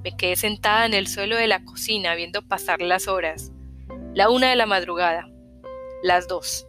Me 0.05 0.17
quedé 0.17 0.37
sentada 0.37 0.87
en 0.87 0.95
el 0.95 1.09
suelo 1.09 1.37
de 1.37 1.49
la 1.49 1.65
cocina 1.65 2.15
viendo 2.15 2.43
pasar 2.43 2.81
las 2.81 3.09
horas. 3.09 3.51
La 4.15 4.31
una 4.31 4.51
de 4.51 4.57
la 4.57 4.67
madrugada, 4.67 5.29
las 6.05 6.29
dos, 6.29 6.69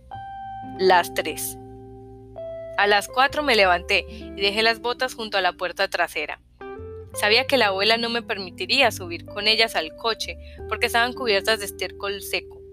las 0.80 1.14
tres. 1.14 1.56
A 2.78 2.88
las 2.88 3.08
cuatro 3.08 3.44
me 3.44 3.56
levanté 3.56 4.06
y 4.10 4.42
dejé 4.42 4.64
las 4.64 4.80
botas 4.80 5.14
junto 5.14 5.38
a 5.38 5.42
la 5.42 5.54
puerta 5.54 5.88
trasera. 5.88 6.42
Sabía 7.14 7.46
que 7.46 7.58
la 7.58 7.68
abuela 7.68 7.98
no 7.98 8.10
me 8.10 8.24
permitiría 8.24 8.92
subir 8.92 9.26
con 9.26 9.48
ellas 9.48 9.76
al 9.76 9.96
coche 9.96 10.38
porque 10.68 10.88
estaban 10.88 11.14
cubiertas 11.14 11.60
de 11.60 11.66
estiércol 11.66 12.22
seco. 12.24 12.65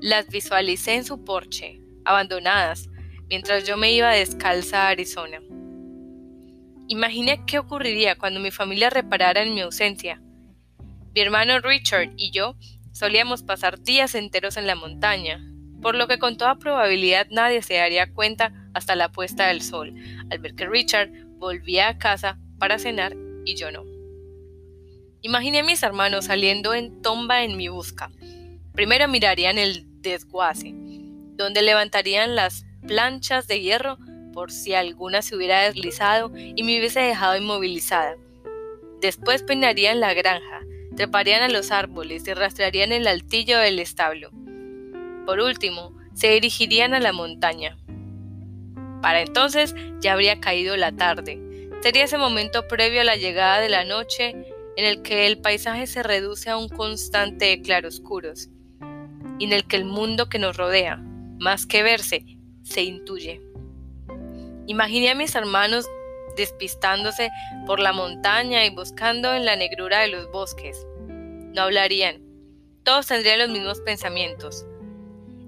Las 0.00 0.28
visualicé 0.28 0.94
en 0.94 1.04
su 1.04 1.24
porche, 1.24 1.80
abandonadas, 2.04 2.88
mientras 3.28 3.66
yo 3.66 3.76
me 3.76 3.92
iba 3.92 4.10
descalza 4.10 4.84
a 4.84 4.90
Arizona. 4.90 5.40
Imaginé 6.86 7.44
qué 7.46 7.58
ocurriría 7.58 8.16
cuando 8.16 8.38
mi 8.38 8.52
familia 8.52 8.90
reparara 8.90 9.42
en 9.42 9.54
mi 9.54 9.60
ausencia. 9.60 10.22
Mi 11.14 11.20
hermano 11.20 11.58
Richard 11.58 12.12
y 12.16 12.30
yo 12.30 12.54
solíamos 12.92 13.42
pasar 13.42 13.82
días 13.82 14.14
enteros 14.14 14.56
en 14.56 14.68
la 14.68 14.76
montaña, 14.76 15.44
por 15.82 15.96
lo 15.96 16.06
que 16.06 16.20
con 16.20 16.36
toda 16.36 16.58
probabilidad 16.58 17.26
nadie 17.30 17.60
se 17.62 17.74
daría 17.74 18.12
cuenta 18.12 18.52
hasta 18.74 18.94
la 18.94 19.10
puesta 19.10 19.48
del 19.48 19.62
sol, 19.62 19.94
al 20.30 20.38
ver 20.38 20.54
que 20.54 20.68
Richard 20.68 21.10
volvía 21.38 21.88
a 21.88 21.98
casa 21.98 22.38
para 22.58 22.78
cenar 22.78 23.16
y 23.44 23.56
yo 23.56 23.72
no. 23.72 23.84
Imaginé 25.22 25.58
a 25.58 25.64
mis 25.64 25.82
hermanos 25.82 26.26
saliendo 26.26 26.72
en 26.72 27.02
tomba 27.02 27.42
en 27.42 27.56
mi 27.56 27.66
busca. 27.66 28.12
Primero 28.78 29.08
mirarían 29.08 29.58
el 29.58 29.86
desguace, 30.02 30.72
donde 30.72 31.62
levantarían 31.62 32.36
las 32.36 32.64
planchas 32.86 33.48
de 33.48 33.60
hierro 33.60 33.98
por 34.32 34.52
si 34.52 34.72
alguna 34.72 35.20
se 35.20 35.34
hubiera 35.34 35.62
deslizado 35.62 36.30
y 36.36 36.62
me 36.62 36.78
hubiese 36.78 37.00
dejado 37.00 37.36
inmovilizada. 37.36 38.14
Después 39.00 39.42
peinarían 39.42 39.98
la 39.98 40.14
granja, 40.14 40.60
treparían 40.94 41.42
a 41.42 41.48
los 41.48 41.72
árboles 41.72 42.28
y 42.28 42.34
rastrearían 42.34 42.92
el 42.92 43.08
altillo 43.08 43.58
del 43.58 43.80
establo. 43.80 44.30
Por 45.26 45.40
último, 45.40 45.98
se 46.14 46.28
dirigirían 46.28 46.94
a 46.94 47.00
la 47.00 47.12
montaña. 47.12 47.76
Para 49.02 49.22
entonces 49.22 49.74
ya 49.98 50.12
habría 50.12 50.38
caído 50.38 50.76
la 50.76 50.92
tarde, 50.92 51.42
Sería 51.82 52.04
ese 52.04 52.16
momento 52.16 52.68
previo 52.68 53.00
a 53.00 53.04
la 53.04 53.16
llegada 53.16 53.58
de 53.58 53.70
la 53.70 53.84
noche 53.84 54.36
en 54.76 54.84
el 54.84 55.02
que 55.02 55.26
el 55.26 55.40
paisaje 55.40 55.88
se 55.88 56.04
reduce 56.04 56.48
a 56.48 56.56
un 56.56 56.68
constante 56.68 57.60
claroscuros 57.60 58.50
y 59.38 59.44
en 59.44 59.52
el 59.52 59.66
que 59.66 59.76
el 59.76 59.84
mundo 59.84 60.28
que 60.28 60.38
nos 60.38 60.56
rodea, 60.56 60.96
más 61.38 61.66
que 61.66 61.82
verse, 61.82 62.24
se 62.62 62.82
intuye. 62.82 63.40
Imaginé 64.66 65.10
a 65.10 65.14
mis 65.14 65.34
hermanos 65.34 65.86
despistándose 66.36 67.30
por 67.66 67.80
la 67.80 67.92
montaña 67.92 68.64
y 68.64 68.70
buscando 68.70 69.34
en 69.34 69.44
la 69.44 69.56
negrura 69.56 70.00
de 70.00 70.08
los 70.08 70.30
bosques. 70.30 70.86
No 71.08 71.62
hablarían, 71.62 72.22
todos 72.84 73.06
tendrían 73.06 73.38
los 73.38 73.50
mismos 73.50 73.80
pensamientos. 73.80 74.66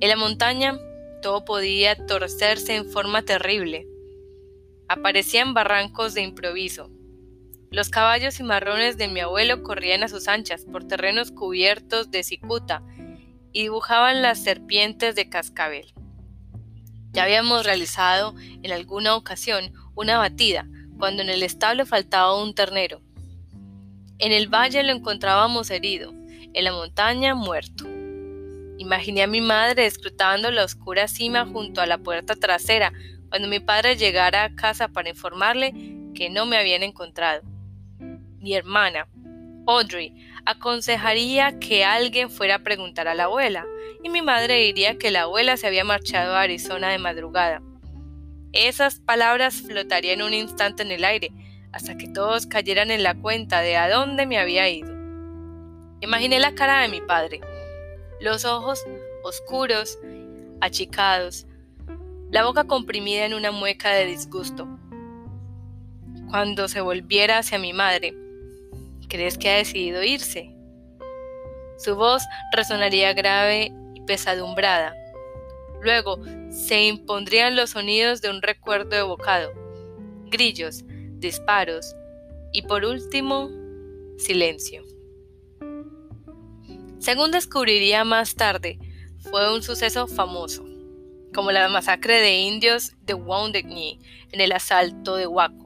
En 0.00 0.09
la 0.09 0.16
montaña 0.16 0.78
todo 1.23 1.44
podía 1.44 2.06
torcerse 2.06 2.76
en 2.76 2.90
forma 2.90 3.23
terrible 3.23 3.87
aparecían 4.90 5.54
barrancos 5.54 6.14
de 6.14 6.23
improviso. 6.23 6.90
Los 7.70 7.90
caballos 7.90 8.35
cimarrones 8.35 8.99
de 8.99 9.06
mi 9.06 9.20
abuelo 9.20 9.62
corrían 9.62 10.02
a 10.02 10.09
sus 10.09 10.26
anchas 10.26 10.64
por 10.64 10.82
terrenos 10.82 11.30
cubiertos 11.30 12.11
de 12.11 12.25
cicuta 12.25 12.82
y 13.52 13.62
dibujaban 13.62 14.23
las 14.23 14.42
serpientes 14.42 15.14
de 15.14 15.28
cascabel. 15.28 15.92
Ya 17.12 17.25
habíamos 17.25 17.64
realizado 17.64 18.35
en 18.62 18.73
alguna 18.73 19.16
ocasión 19.16 19.73
una 19.95 20.19
batida 20.19 20.66
cuando 20.99 21.23
en 21.23 21.30
el 21.30 21.42
establo 21.42 21.87
faltaba 21.87 22.40
un 22.40 22.54
ternero. 22.54 23.00
En 24.19 24.33
el 24.33 24.49
valle 24.49 24.83
lo 24.83 24.92
encontrábamos 24.92 25.71
herido, 25.71 26.12
en 26.52 26.64
la 26.64 26.73
montaña 26.73 27.35
muerto. 27.35 27.87
Imaginé 28.78 29.23
a 29.23 29.26
mi 29.26 29.40
madre 29.40 29.87
escrutando 29.87 30.50
la 30.50 30.64
oscura 30.64 31.09
cima 31.09 31.47
junto 31.47 31.80
a 31.80 31.87
la 31.87 31.99
puerta 31.99 32.35
trasera 32.37 32.92
cuando 33.28 33.49
mi 33.49 33.61
padre 33.61 33.97
llegara 33.97 34.45
a 34.45 34.54
casa 34.54 34.88
para 34.88 35.09
informarle 35.09 35.73
que 36.14 36.30
no 36.30 36.47
me 36.47 36.57
habían 36.57 36.83
encontrado. 36.83 37.42
Mi 38.38 38.54
hermana, 38.54 39.09
Audrey, 39.66 40.14
aconsejaría 40.44 41.59
que 41.59 41.85
alguien 41.85 42.30
fuera 42.30 42.56
a 42.56 42.62
preguntar 42.62 43.09
a 43.09 43.14
la 43.14 43.25
abuela, 43.25 43.66
y 44.02 44.09
mi 44.09 44.23
madre 44.23 44.56
diría 44.56 44.99
que 44.99 45.11
la 45.11 45.23
abuela 45.23 45.56
se 45.56 45.66
había 45.66 45.85
marchado 45.85 46.35
a 46.35 46.42
Arizona 46.42 46.88
de 46.90 46.99
madrugada. 46.99 47.62
Esas 48.52 48.99
palabras 49.00 49.62
flotarían 49.62 50.23
un 50.23 50.35
instante 50.35 50.82
en 50.82 50.90
el 50.90 51.04
aire, 51.04 51.30
hasta 51.73 51.97
que 51.97 52.09
todos 52.09 52.47
cayeran 52.47 52.90
en 52.90 53.02
la 53.02 53.14
cuenta 53.14 53.61
de 53.61 53.76
a 53.76 53.88
dónde 53.88 54.26
me 54.26 54.38
había 54.38 54.68
ido. 54.68 54.90
Imaginé 56.00 56.40
la 56.40 56.54
cara 56.54 56.80
de 56.80 56.88
mi 56.88 57.00
padre, 57.00 57.40
los 58.20 58.44
ojos 58.44 58.85
oscuros, 59.23 59.99
achicados, 60.61 61.47
la 62.30 62.44
boca 62.44 62.64
comprimida 62.64 63.25
en 63.25 63.35
una 63.35 63.50
mueca 63.50 63.90
de 63.90 64.06
disgusto. 64.06 64.68
Cuando 66.28 66.68
se 66.68 66.80
volviera 66.80 67.38
hacia 67.38 67.59
mi 67.59 67.73
madre, 67.73 68.14
¿crees 69.11 69.37
que 69.37 69.50
ha 69.50 69.57
decidido 69.57 70.02
irse? 70.02 70.55
Su 71.76 71.97
voz 71.97 72.23
resonaría 72.52 73.12
grave 73.12 73.73
y 73.95 74.00
pesadumbrada. 74.02 74.95
Luego 75.83 76.19
se 76.50 76.85
impondrían 76.85 77.57
los 77.57 77.71
sonidos 77.71 78.23
de 78.23 78.31
un 78.31 78.40
recuerdo 78.40 78.97
evocado, 78.97 79.52
grillos, 80.31 80.85
disparos 81.19 81.95
y 82.52 82.62
por 82.62 82.85
último, 82.85 83.50
silencio. 84.17 84.83
Según 86.99 87.31
descubriría 87.31 88.05
más 88.05 88.35
tarde, 88.35 88.79
fue 89.31 89.55
un 89.55 89.62
suceso 89.62 90.07
famoso 90.07 90.64
como 91.35 91.52
la 91.52 91.69
masacre 91.69 92.21
de 92.21 92.38
indios 92.40 92.93
de 93.02 93.14
Wounded 93.14 93.64
Knee 93.64 93.99
en 94.33 94.40
el 94.40 94.52
asalto 94.52 95.17
de 95.17 95.26
Waco. 95.26 95.60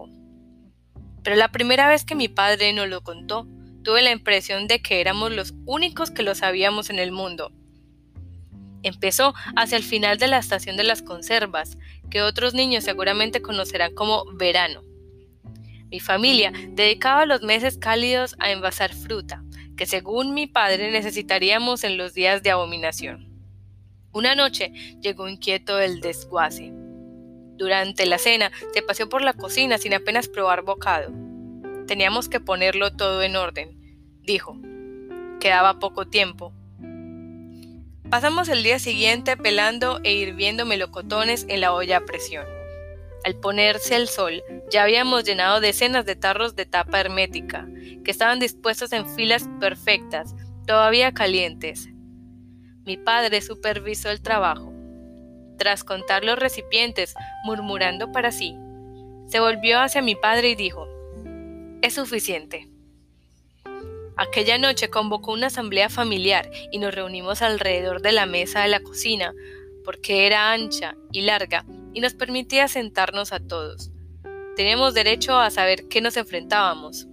Pero 1.24 1.36
la 1.36 1.48
primera 1.48 1.88
vez 1.88 2.04
que 2.04 2.14
mi 2.14 2.28
padre 2.28 2.72
nos 2.74 2.88
lo 2.88 3.02
contó, 3.02 3.48
tuve 3.82 4.02
la 4.02 4.12
impresión 4.12 4.68
de 4.68 4.82
que 4.82 5.00
éramos 5.00 5.32
los 5.32 5.54
únicos 5.64 6.10
que 6.10 6.22
lo 6.22 6.34
sabíamos 6.34 6.90
en 6.90 6.98
el 6.98 7.12
mundo. 7.12 7.50
Empezó 8.82 9.34
hacia 9.56 9.78
el 9.78 9.82
final 9.82 10.18
de 10.18 10.28
la 10.28 10.38
estación 10.38 10.76
de 10.76 10.84
las 10.84 11.00
conservas, 11.00 11.78
que 12.10 12.20
otros 12.20 12.52
niños 12.52 12.84
seguramente 12.84 13.40
conocerán 13.40 13.94
como 13.94 14.26
verano. 14.34 14.82
Mi 15.90 15.98
familia 15.98 16.52
dedicaba 16.68 17.24
los 17.24 17.42
meses 17.42 17.78
cálidos 17.78 18.36
a 18.38 18.50
envasar 18.50 18.92
fruta, 18.92 19.42
que 19.78 19.86
según 19.86 20.34
mi 20.34 20.46
padre 20.46 20.90
necesitaríamos 20.90 21.84
en 21.84 21.96
los 21.96 22.12
días 22.12 22.42
de 22.42 22.50
abominación. 22.50 23.30
Una 24.12 24.34
noche 24.34 24.72
llegó 25.00 25.28
inquieto 25.28 25.80
el 25.80 26.02
desguace. 26.02 26.83
Durante 27.56 28.06
la 28.06 28.18
cena 28.18 28.50
se 28.72 28.82
paseó 28.82 29.08
por 29.08 29.22
la 29.22 29.32
cocina 29.32 29.78
sin 29.78 29.94
apenas 29.94 30.28
probar 30.28 30.62
bocado. 30.62 31.12
Teníamos 31.86 32.28
que 32.28 32.40
ponerlo 32.40 32.92
todo 32.92 33.22
en 33.22 33.36
orden, 33.36 33.78
dijo. 34.22 34.58
Quedaba 35.40 35.78
poco 35.78 36.06
tiempo. 36.06 36.52
Pasamos 38.10 38.48
el 38.48 38.62
día 38.62 38.78
siguiente 38.78 39.36
pelando 39.36 40.00
e 40.02 40.14
hirviendo 40.14 40.66
melocotones 40.66 41.46
en 41.48 41.60
la 41.60 41.72
olla 41.72 41.98
a 41.98 42.04
presión. 42.04 42.46
Al 43.24 43.36
ponerse 43.36 43.96
el 43.96 44.08
sol, 44.08 44.42
ya 44.70 44.82
habíamos 44.82 45.24
llenado 45.24 45.60
decenas 45.60 46.04
de 46.04 46.14
tarros 46.14 46.56
de 46.56 46.66
tapa 46.66 47.00
hermética, 47.00 47.66
que 48.04 48.10
estaban 48.10 48.38
dispuestos 48.38 48.92
en 48.92 49.08
filas 49.08 49.48
perfectas, 49.60 50.34
todavía 50.66 51.12
calientes. 51.12 51.88
Mi 52.84 52.98
padre 52.98 53.40
supervisó 53.40 54.10
el 54.10 54.20
trabajo. 54.20 54.73
Tras 55.58 55.84
contar 55.84 56.24
los 56.24 56.38
recipientes, 56.38 57.14
murmurando 57.44 58.12
para 58.12 58.32
sí, 58.32 58.56
se 59.26 59.40
volvió 59.40 59.80
hacia 59.80 60.02
mi 60.02 60.14
padre 60.16 60.50
y 60.50 60.54
dijo, 60.54 60.88
Es 61.82 61.94
suficiente. 61.94 62.68
Aquella 64.16 64.58
noche 64.58 64.90
convocó 64.90 65.32
una 65.32 65.48
asamblea 65.48 65.88
familiar 65.88 66.48
y 66.70 66.78
nos 66.78 66.94
reunimos 66.94 67.42
alrededor 67.42 68.00
de 68.00 68.12
la 68.12 68.26
mesa 68.26 68.62
de 68.62 68.68
la 68.68 68.80
cocina, 68.80 69.32
porque 69.84 70.26
era 70.26 70.52
ancha 70.52 70.94
y 71.10 71.22
larga 71.22 71.64
y 71.92 72.00
nos 72.00 72.14
permitía 72.14 72.68
sentarnos 72.68 73.32
a 73.32 73.40
todos. 73.40 73.90
Teníamos 74.56 74.94
derecho 74.94 75.38
a 75.38 75.50
saber 75.50 75.88
qué 75.88 76.00
nos 76.00 76.16
enfrentábamos, 76.16 77.08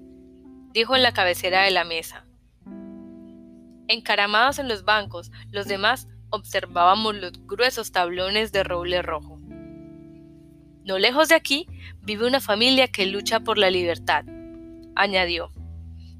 dijo 0.74 0.96
en 0.96 1.04
la 1.04 1.14
cabecera 1.14 1.64
de 1.64 1.72
la 1.72 1.84
mesa. 1.84 2.26
Encaramados 3.88 4.60
en 4.60 4.68
los 4.68 4.84
bancos, 4.84 5.32
los 5.52 5.68
demás 5.68 6.08
observábamos 6.32 7.16
los 7.16 7.34
gruesos 7.46 7.92
tablones 7.92 8.52
de 8.52 8.64
roble 8.64 9.02
rojo. 9.02 9.40
No 10.84 10.98
lejos 10.98 11.30
de 11.30 11.36
aquí 11.36 11.68
vive 12.02 12.26
una 12.26 12.42
familia 12.42 12.88
que 12.88 13.06
lucha 13.06 13.42
por 13.42 13.58
la 13.58 13.70
libertad, 13.70 14.26
añadió. 14.96 15.52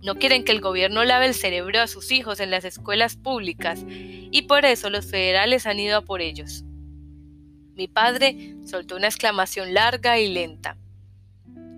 No 0.04 0.16
quieren 0.16 0.44
que 0.44 0.52
el 0.52 0.62
gobierno 0.62 1.04
lave 1.04 1.28
el 1.28 1.34
cerebro 1.34 1.82
a 1.82 1.88
sus 1.88 2.12
hijos 2.12 2.40
en 2.40 2.52
las 2.52 2.66
escuelas 2.66 3.16
públicas 3.16 3.84
y 3.88 4.44
por 4.44 4.66
eso 4.66 4.90
los 4.90 5.10
federales 5.10 5.66
han 5.66 5.80
ido 5.80 5.98
a 5.98 6.02
por 6.02 6.22
ellos. 6.22 6.64
Mi 7.76 7.88
padre 7.88 8.56
soltó 8.66 8.96
una 8.98 9.08
exclamación 9.08 9.74
larga 9.74 10.20
y 10.20 10.32
lenta. 10.32 10.78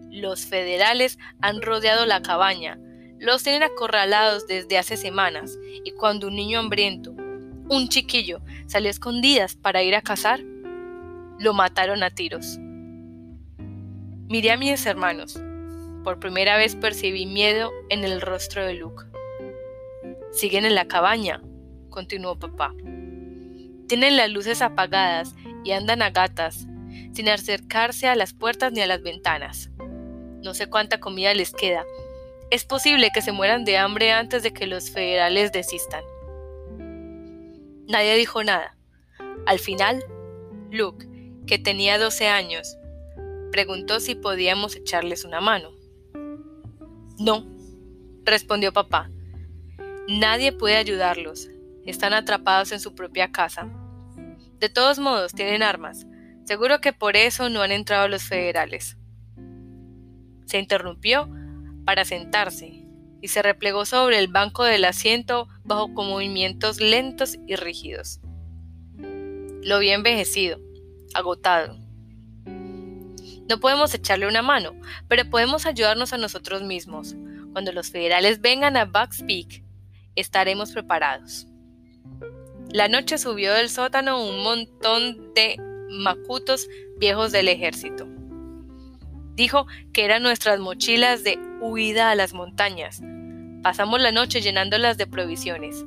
Los 0.10 0.46
federales 0.46 1.18
han 1.42 1.62
rodeado 1.62 2.06
la 2.06 2.22
cabaña, 2.22 2.78
los 3.20 3.44
tienen 3.44 3.64
acorralados 3.64 4.48
desde 4.48 4.78
hace 4.78 4.98
semanas 4.98 5.58
y 5.86 5.92
cuando 5.92 6.28
un 6.28 6.36
niño 6.36 6.60
hambriento, 6.60 7.16
un 7.70 7.88
chiquillo, 7.90 8.42
salió 8.68 8.90
a 8.90 8.92
escondidas 8.92 9.56
para 9.56 9.84
ir 9.84 9.96
a 9.96 10.02
cazar, 10.02 10.40
lo 11.40 11.54
mataron 11.54 12.04
a 12.04 12.10
tiros. 12.10 12.58
Miré 14.28 14.52
a 14.52 14.58
mis 14.58 14.86
hermanos. 14.86 15.40
Por 16.04 16.20
primera 16.20 16.58
vez 16.58 16.76
percibí 16.76 17.26
miedo 17.26 17.72
en 17.90 18.04
el 18.04 18.20
rostro 18.20 18.66
de 18.66 18.74
Luke. 18.74 19.06
Siguen 20.32 20.66
en 20.66 20.76
la 20.76 20.86
cabaña, 20.88 21.42
continuó 21.90 22.38
papá. 22.38 22.74
Tienen 23.88 24.18
las 24.18 24.30
luces 24.30 24.62
apagadas 24.62 25.36
y 25.64 25.72
andan 25.72 26.02
a 26.02 26.10
gatas, 26.10 26.68
sin 27.14 27.30
acercarse 27.30 28.08
a 28.08 28.16
las 28.16 28.34
puertas 28.34 28.74
ni 28.74 28.82
a 28.82 28.88
las 28.88 29.02
ventanas. 29.02 29.70
No 30.42 30.54
sé 30.54 30.68
cuánta 30.68 31.00
comida 31.00 31.34
les 31.34 31.54
queda. 31.54 31.86
Es 32.52 32.66
posible 32.66 33.12
que 33.14 33.22
se 33.22 33.32
mueran 33.32 33.64
de 33.64 33.78
hambre 33.78 34.12
antes 34.12 34.44
de 34.44 34.52
que 34.52 34.68
los 34.68 34.90
federales 34.90 35.52
desistan. 35.52 36.04
Nadie 37.88 38.16
dijo 38.16 38.44
nada. 38.44 38.76
Al 39.46 39.60
final, 39.60 40.04
Luke, 40.72 41.08
que 41.46 41.60
tenía 41.60 41.98
12 41.98 42.28
años, 42.28 42.78
preguntó 43.52 44.00
si 44.00 44.16
podíamos 44.16 44.76
echarles 44.76 45.26
una 45.26 45.42
mano. 45.42 45.72
No, 47.20 47.46
respondió 48.24 48.72
papá. 48.74 49.10
Nadie 50.08 50.52
puede 50.52 50.78
ayudarlos. 50.78 51.50
Están 51.86 52.14
atrapados 52.14 52.72
en 52.72 52.80
su 52.80 52.96
propia 52.96 53.32
casa. 53.32 53.70
De 54.60 54.70
todos 54.70 55.00
modos, 55.00 55.34
tienen 55.34 55.62
armas. 55.62 56.06
Seguro 56.46 56.80
que 56.80 56.94
por 56.94 57.18
eso 57.18 57.50
no 57.50 57.62
han 57.62 57.72
entrado 57.72 58.08
los 58.08 58.24
federales. 58.24 58.98
Se 60.46 60.58
interrumpió 60.58 61.30
para 61.86 62.06
sentarse 62.06 62.83
y 63.24 63.30
se 63.30 63.42
replegó 63.42 63.86
sobre 63.86 64.20
el 64.20 64.28
banco 64.28 64.66
del 64.66 64.84
asiento 64.84 65.48
bajo 65.64 65.88
movimientos 65.88 66.82
lentos 66.82 67.38
y 67.48 67.56
rígidos. 67.56 68.20
Lo 69.64 69.80
vi 69.80 69.92
envejecido, 69.92 70.60
agotado. 71.14 71.78
No 72.46 73.62
podemos 73.62 73.94
echarle 73.94 74.28
una 74.28 74.42
mano, 74.42 74.74
pero 75.08 75.30
podemos 75.30 75.66
ayudarnos 75.66 76.12
a 76.12 76.18
nosotros 76.18 76.64
mismos. 76.64 77.16
Cuando 77.54 77.72
los 77.72 77.92
federales 77.92 78.42
vengan 78.42 78.76
a 78.76 78.84
Bucks 78.84 79.24
Peak, 79.26 79.64
estaremos 80.18 80.74
preparados. 80.74 81.48
La 82.74 82.90
noche 82.90 83.18
subió 83.18 83.54
del 83.54 83.70
sótano 83.70 84.22
un 84.22 84.44
montón 84.44 85.34
de 85.34 85.56
macutos 85.90 86.68
viejos 86.98 87.32
del 87.32 87.48
ejército. 87.48 88.06
Dijo 89.36 89.66
que 89.94 90.04
eran 90.04 90.24
nuestras 90.24 90.60
mochilas 90.60 91.24
de 91.24 91.40
huida 91.62 92.12
a 92.12 92.16
las 92.16 92.34
montañas. 92.34 93.02
Pasamos 93.64 94.02
la 94.02 94.12
noche 94.12 94.42
llenándolas 94.42 94.98
de 94.98 95.08
provisiones, 95.08 95.86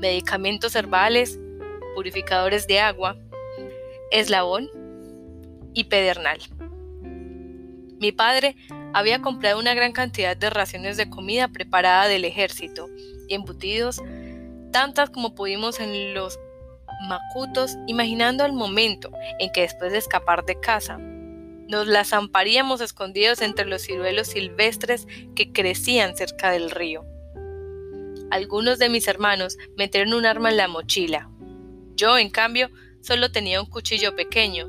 medicamentos 0.00 0.76
herbales, 0.76 1.40
purificadores 1.94 2.66
de 2.66 2.80
agua, 2.80 3.16
eslabón 4.10 4.68
y 5.72 5.84
pedernal. 5.84 6.38
Mi 7.98 8.12
padre 8.12 8.54
había 8.92 9.22
comprado 9.22 9.58
una 9.58 9.72
gran 9.72 9.92
cantidad 9.92 10.36
de 10.36 10.50
raciones 10.50 10.98
de 10.98 11.08
comida 11.08 11.48
preparada 11.48 12.06
del 12.06 12.26
ejército 12.26 12.86
y 13.28 13.34
embutidos, 13.34 14.02
tantas 14.70 15.08
como 15.08 15.34
pudimos 15.34 15.80
en 15.80 16.12
los 16.12 16.38
macutos, 17.08 17.78
imaginando 17.86 18.44
el 18.44 18.52
momento 18.52 19.10
en 19.38 19.50
que 19.52 19.62
después 19.62 19.90
de 19.90 19.98
escapar 19.98 20.44
de 20.44 20.60
casa, 20.60 20.98
nos 21.68 21.86
las 21.86 22.12
amparíamos 22.12 22.80
escondidos 22.80 23.42
entre 23.42 23.66
los 23.66 23.82
ciruelos 23.82 24.28
silvestres 24.28 25.06
que 25.34 25.52
crecían 25.52 26.16
cerca 26.16 26.50
del 26.50 26.70
río. 26.70 27.04
Algunos 28.30 28.78
de 28.78 28.88
mis 28.88 29.06
hermanos 29.08 29.56
metieron 29.76 30.14
un 30.14 30.26
arma 30.26 30.50
en 30.50 30.56
la 30.56 30.68
mochila. 30.68 31.30
Yo, 31.94 32.18
en 32.18 32.30
cambio, 32.30 32.70
solo 33.00 33.30
tenía 33.30 33.60
un 33.60 33.70
cuchillo 33.70 34.16
pequeño, 34.16 34.68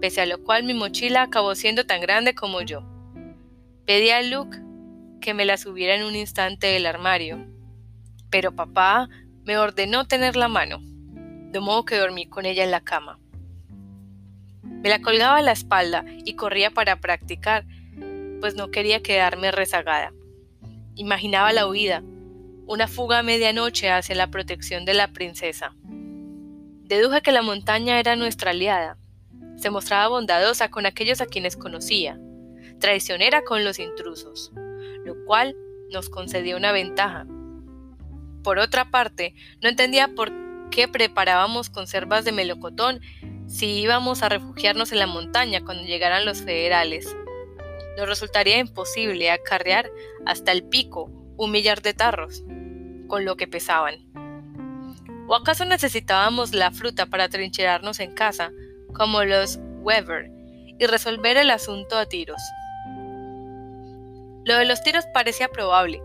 pese 0.00 0.20
a 0.20 0.26
lo 0.26 0.42
cual 0.42 0.64
mi 0.64 0.74
mochila 0.74 1.22
acabó 1.22 1.54
siendo 1.54 1.86
tan 1.86 2.00
grande 2.00 2.34
como 2.34 2.60
yo. 2.62 2.82
Pedí 3.86 4.10
a 4.10 4.22
Luke 4.22 4.58
que 5.20 5.34
me 5.34 5.44
la 5.44 5.56
subiera 5.56 5.94
en 5.94 6.04
un 6.04 6.16
instante 6.16 6.66
del 6.66 6.86
armario, 6.86 7.46
pero 8.30 8.54
papá 8.54 9.08
me 9.44 9.56
ordenó 9.58 10.06
tener 10.06 10.36
la 10.36 10.48
mano, 10.48 10.78
de 10.80 11.60
modo 11.60 11.84
que 11.84 11.96
dormí 11.96 12.26
con 12.26 12.44
ella 12.44 12.64
en 12.64 12.72
la 12.72 12.80
cama. 12.80 13.18
Me 14.86 14.90
la 14.90 15.02
colgaba 15.02 15.38
a 15.38 15.42
la 15.42 15.50
espalda 15.50 16.04
y 16.24 16.34
corría 16.34 16.70
para 16.70 17.00
practicar, 17.00 17.66
pues 18.38 18.54
no 18.54 18.70
quería 18.70 19.02
quedarme 19.02 19.50
rezagada. 19.50 20.12
Imaginaba 20.94 21.52
la 21.52 21.66
huida, 21.66 22.04
una 22.68 22.86
fuga 22.86 23.18
a 23.18 23.22
medianoche 23.24 23.90
hacia 23.90 24.14
la 24.14 24.30
protección 24.30 24.84
de 24.84 24.94
la 24.94 25.08
princesa. 25.08 25.74
Deduje 26.84 27.20
que 27.20 27.32
la 27.32 27.42
montaña 27.42 27.98
era 27.98 28.14
nuestra 28.14 28.52
aliada, 28.52 28.96
se 29.56 29.70
mostraba 29.70 30.06
bondadosa 30.06 30.70
con 30.70 30.86
aquellos 30.86 31.20
a 31.20 31.26
quienes 31.26 31.56
conocía, 31.56 32.20
traicionera 32.78 33.42
con 33.42 33.64
los 33.64 33.80
intrusos, 33.80 34.52
lo 35.04 35.16
cual 35.24 35.56
nos 35.90 36.08
concedía 36.08 36.56
una 36.56 36.70
ventaja. 36.70 37.26
Por 38.44 38.60
otra 38.60 38.92
parte, 38.92 39.34
no 39.60 39.68
entendía 39.68 40.14
por 40.14 40.30
qué 40.70 40.88
preparábamos 40.88 41.70
conservas 41.70 42.24
de 42.24 42.32
melocotón 42.32 43.00
si 43.46 43.80
íbamos 43.80 44.22
a 44.22 44.28
refugiarnos 44.28 44.92
en 44.92 44.98
la 44.98 45.06
montaña 45.06 45.64
cuando 45.64 45.84
llegaran 45.84 46.24
los 46.24 46.42
federales. 46.42 47.14
Nos 47.96 48.08
resultaría 48.08 48.58
imposible 48.58 49.30
acarrear 49.30 49.90
hasta 50.26 50.52
el 50.52 50.64
pico 50.64 51.10
un 51.36 51.50
millar 51.50 51.82
de 51.82 51.94
tarros, 51.94 52.42
con 53.08 53.24
lo 53.24 53.36
que 53.36 53.46
pesaban. 53.46 53.94
¿O 55.28 55.34
acaso 55.34 55.64
necesitábamos 55.64 56.52
la 56.52 56.70
fruta 56.70 57.06
para 57.06 57.28
trincherarnos 57.28 58.00
en 58.00 58.14
casa 58.14 58.52
como 58.92 59.22
los 59.24 59.58
Weber 59.82 60.30
y 60.78 60.86
resolver 60.86 61.36
el 61.36 61.50
asunto 61.50 61.96
a 61.96 62.06
tiros. 62.06 62.40
Lo 64.44 64.56
de 64.56 64.64
los 64.64 64.82
tiros 64.82 65.04
parecía 65.12 65.48
probable, 65.48 66.02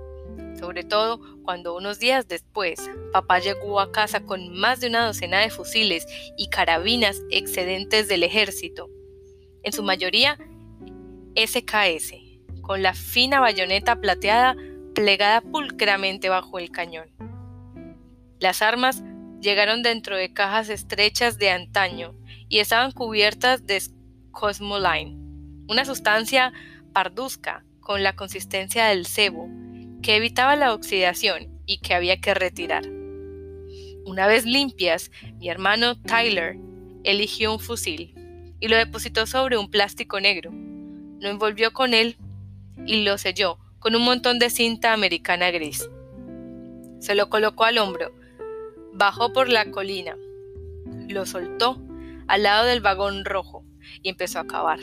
sobre 0.59 0.83
todo 0.83 1.19
cuando 1.43 1.75
unos 1.75 1.99
días 1.99 2.27
después 2.27 2.89
papá 3.11 3.39
llegó 3.39 3.79
a 3.79 3.91
casa 3.91 4.21
con 4.21 4.53
más 4.53 4.79
de 4.79 4.87
una 4.87 5.05
docena 5.05 5.39
de 5.39 5.49
fusiles 5.49 6.05
y 6.37 6.49
carabinas 6.49 7.21
excedentes 7.29 8.07
del 8.07 8.23
ejército, 8.23 8.89
en 9.63 9.73
su 9.73 9.83
mayoría 9.83 10.37
SKS, 11.35 12.13
con 12.61 12.83
la 12.83 12.93
fina 12.93 13.39
bayoneta 13.39 13.99
plateada 13.99 14.55
plegada 14.93 15.41
pulcramente 15.41 16.29
bajo 16.29 16.59
el 16.59 16.71
cañón. 16.71 17.09
Las 18.39 18.61
armas 18.61 19.03
llegaron 19.39 19.83
dentro 19.83 20.15
de 20.15 20.33
cajas 20.33 20.69
estrechas 20.69 21.37
de 21.37 21.49
antaño 21.49 22.15
y 22.49 22.59
estaban 22.59 22.91
cubiertas 22.91 23.65
de 23.65 23.81
Cosmoline, 24.31 25.65
una 25.67 25.85
sustancia 25.85 26.53
parduzca 26.93 27.63
con 27.79 28.03
la 28.03 28.15
consistencia 28.15 28.85
del 28.85 29.05
cebo 29.05 29.47
que 30.01 30.15
evitaba 30.15 30.55
la 30.55 30.73
oxidación 30.73 31.61
y 31.65 31.79
que 31.79 31.93
había 31.93 32.19
que 32.19 32.33
retirar. 32.33 32.83
Una 34.05 34.27
vez 34.27 34.45
limpias, 34.45 35.11
mi 35.37 35.49
hermano 35.49 35.99
Tyler 35.99 36.57
eligió 37.03 37.53
un 37.53 37.59
fusil, 37.59 38.13
y 38.59 38.67
lo 38.67 38.77
depositó 38.77 39.25
sobre 39.25 39.57
un 39.57 39.69
plástico 39.69 40.19
negro. 40.19 40.51
Lo 41.19 41.29
envolvió 41.29 41.73
con 41.73 41.93
él 41.93 42.15
y 42.85 43.03
lo 43.03 43.17
selló 43.17 43.57
con 43.79 43.95
un 43.95 44.03
montón 44.03 44.37
de 44.39 44.49
cinta 44.49 44.93
americana 44.93 45.49
gris. 45.49 45.89
Se 46.99 47.15
lo 47.15 47.29
colocó 47.29 47.65
al 47.65 47.79
hombro, 47.79 48.13
bajó 48.93 49.33
por 49.33 49.49
la 49.49 49.71
colina, 49.71 50.15
lo 51.07 51.25
soltó 51.25 51.81
al 52.27 52.43
lado 52.43 52.67
del 52.67 52.81
vagón 52.81 53.25
rojo 53.25 53.65
y 54.03 54.09
empezó 54.09 54.39
a 54.39 54.47
cavar. 54.47 54.79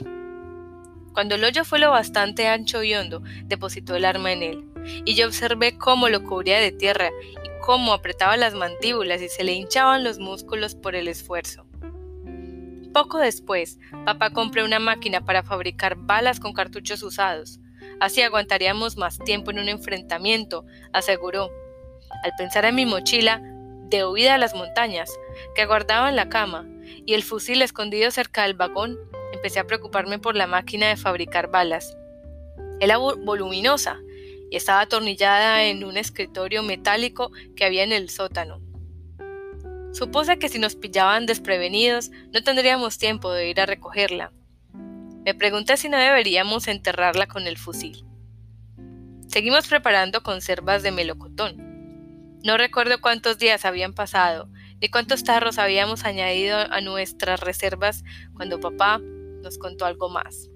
Cuando 1.18 1.34
el 1.34 1.42
hoyo 1.42 1.64
fue 1.64 1.80
lo 1.80 1.90
bastante 1.90 2.46
ancho 2.46 2.84
y 2.84 2.94
hondo, 2.94 3.24
depositó 3.46 3.96
el 3.96 4.04
arma 4.04 4.30
en 4.30 4.44
él, 4.44 4.64
y 5.04 5.16
yo 5.16 5.26
observé 5.26 5.76
cómo 5.76 6.08
lo 6.08 6.22
cubría 6.22 6.60
de 6.60 6.70
tierra 6.70 7.10
y 7.42 7.60
cómo 7.60 7.92
apretaba 7.92 8.36
las 8.36 8.54
mandíbulas 8.54 9.20
y 9.20 9.28
se 9.28 9.42
le 9.42 9.52
hinchaban 9.52 10.04
los 10.04 10.20
músculos 10.20 10.76
por 10.76 10.94
el 10.94 11.08
esfuerzo. 11.08 11.66
Poco 12.94 13.18
después, 13.18 13.80
papá 14.04 14.30
compró 14.30 14.64
una 14.64 14.78
máquina 14.78 15.24
para 15.24 15.42
fabricar 15.42 15.96
balas 15.96 16.38
con 16.38 16.52
cartuchos 16.52 17.02
usados. 17.02 17.58
Así 17.98 18.22
aguantaríamos 18.22 18.96
más 18.96 19.18
tiempo 19.18 19.50
en 19.50 19.58
un 19.58 19.68
enfrentamiento, 19.68 20.66
aseguró. 20.92 21.50
Al 22.22 22.30
pensar 22.38 22.64
en 22.64 22.76
mi 22.76 22.86
mochila, 22.86 23.42
de 23.88 24.06
huida 24.06 24.36
a 24.36 24.38
las 24.38 24.54
montañas, 24.54 25.10
que 25.56 25.62
aguardaba 25.62 26.10
en 26.10 26.14
la 26.14 26.28
cama, 26.28 26.64
y 27.04 27.14
el 27.14 27.24
fusil 27.24 27.60
escondido 27.62 28.08
cerca 28.12 28.44
del 28.44 28.54
vagón, 28.54 28.96
empecé 29.38 29.60
a 29.60 29.66
preocuparme 29.68 30.18
por 30.18 30.34
la 30.34 30.48
máquina 30.48 30.88
de 30.88 30.96
fabricar 30.96 31.48
balas. 31.48 31.96
Era 32.80 32.98
voluminosa 32.98 33.96
y 34.50 34.56
estaba 34.56 34.80
atornillada 34.80 35.64
en 35.64 35.84
un 35.84 35.96
escritorio 35.96 36.64
metálico 36.64 37.30
que 37.54 37.64
había 37.64 37.84
en 37.84 37.92
el 37.92 38.10
sótano. 38.10 38.60
Supuse 39.92 40.40
que 40.40 40.48
si 40.48 40.58
nos 40.58 40.74
pillaban 40.74 41.26
desprevenidos 41.26 42.10
no 42.32 42.42
tendríamos 42.42 42.98
tiempo 42.98 43.32
de 43.32 43.48
ir 43.48 43.60
a 43.60 43.66
recogerla. 43.66 44.32
Me 45.24 45.34
pregunté 45.34 45.76
si 45.76 45.88
no 45.88 45.98
deberíamos 45.98 46.66
enterrarla 46.66 47.28
con 47.28 47.46
el 47.46 47.58
fusil. 47.58 48.04
Seguimos 49.28 49.68
preparando 49.68 50.24
conservas 50.24 50.82
de 50.82 50.90
melocotón. 50.90 52.40
No 52.42 52.56
recuerdo 52.56 53.00
cuántos 53.00 53.38
días 53.38 53.64
habían 53.64 53.92
pasado, 53.92 54.48
ni 54.80 54.88
cuántos 54.88 55.22
tarros 55.22 55.58
habíamos 55.58 56.04
añadido 56.04 56.58
a 56.58 56.80
nuestras 56.80 57.38
reservas 57.40 58.02
cuando 58.34 58.58
papá 58.58 59.00
nos 59.42 59.58
contó 59.58 59.84
algo 59.84 60.08
más. 60.08 60.50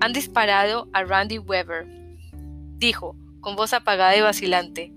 Han 0.00 0.12
disparado 0.12 0.88
a 0.92 1.04
Randy 1.04 1.38
Weber, 1.38 1.86
dijo, 2.78 3.16
con 3.40 3.56
voz 3.56 3.72
apagada 3.72 4.16
y 4.16 4.20
vacilante. 4.20 4.92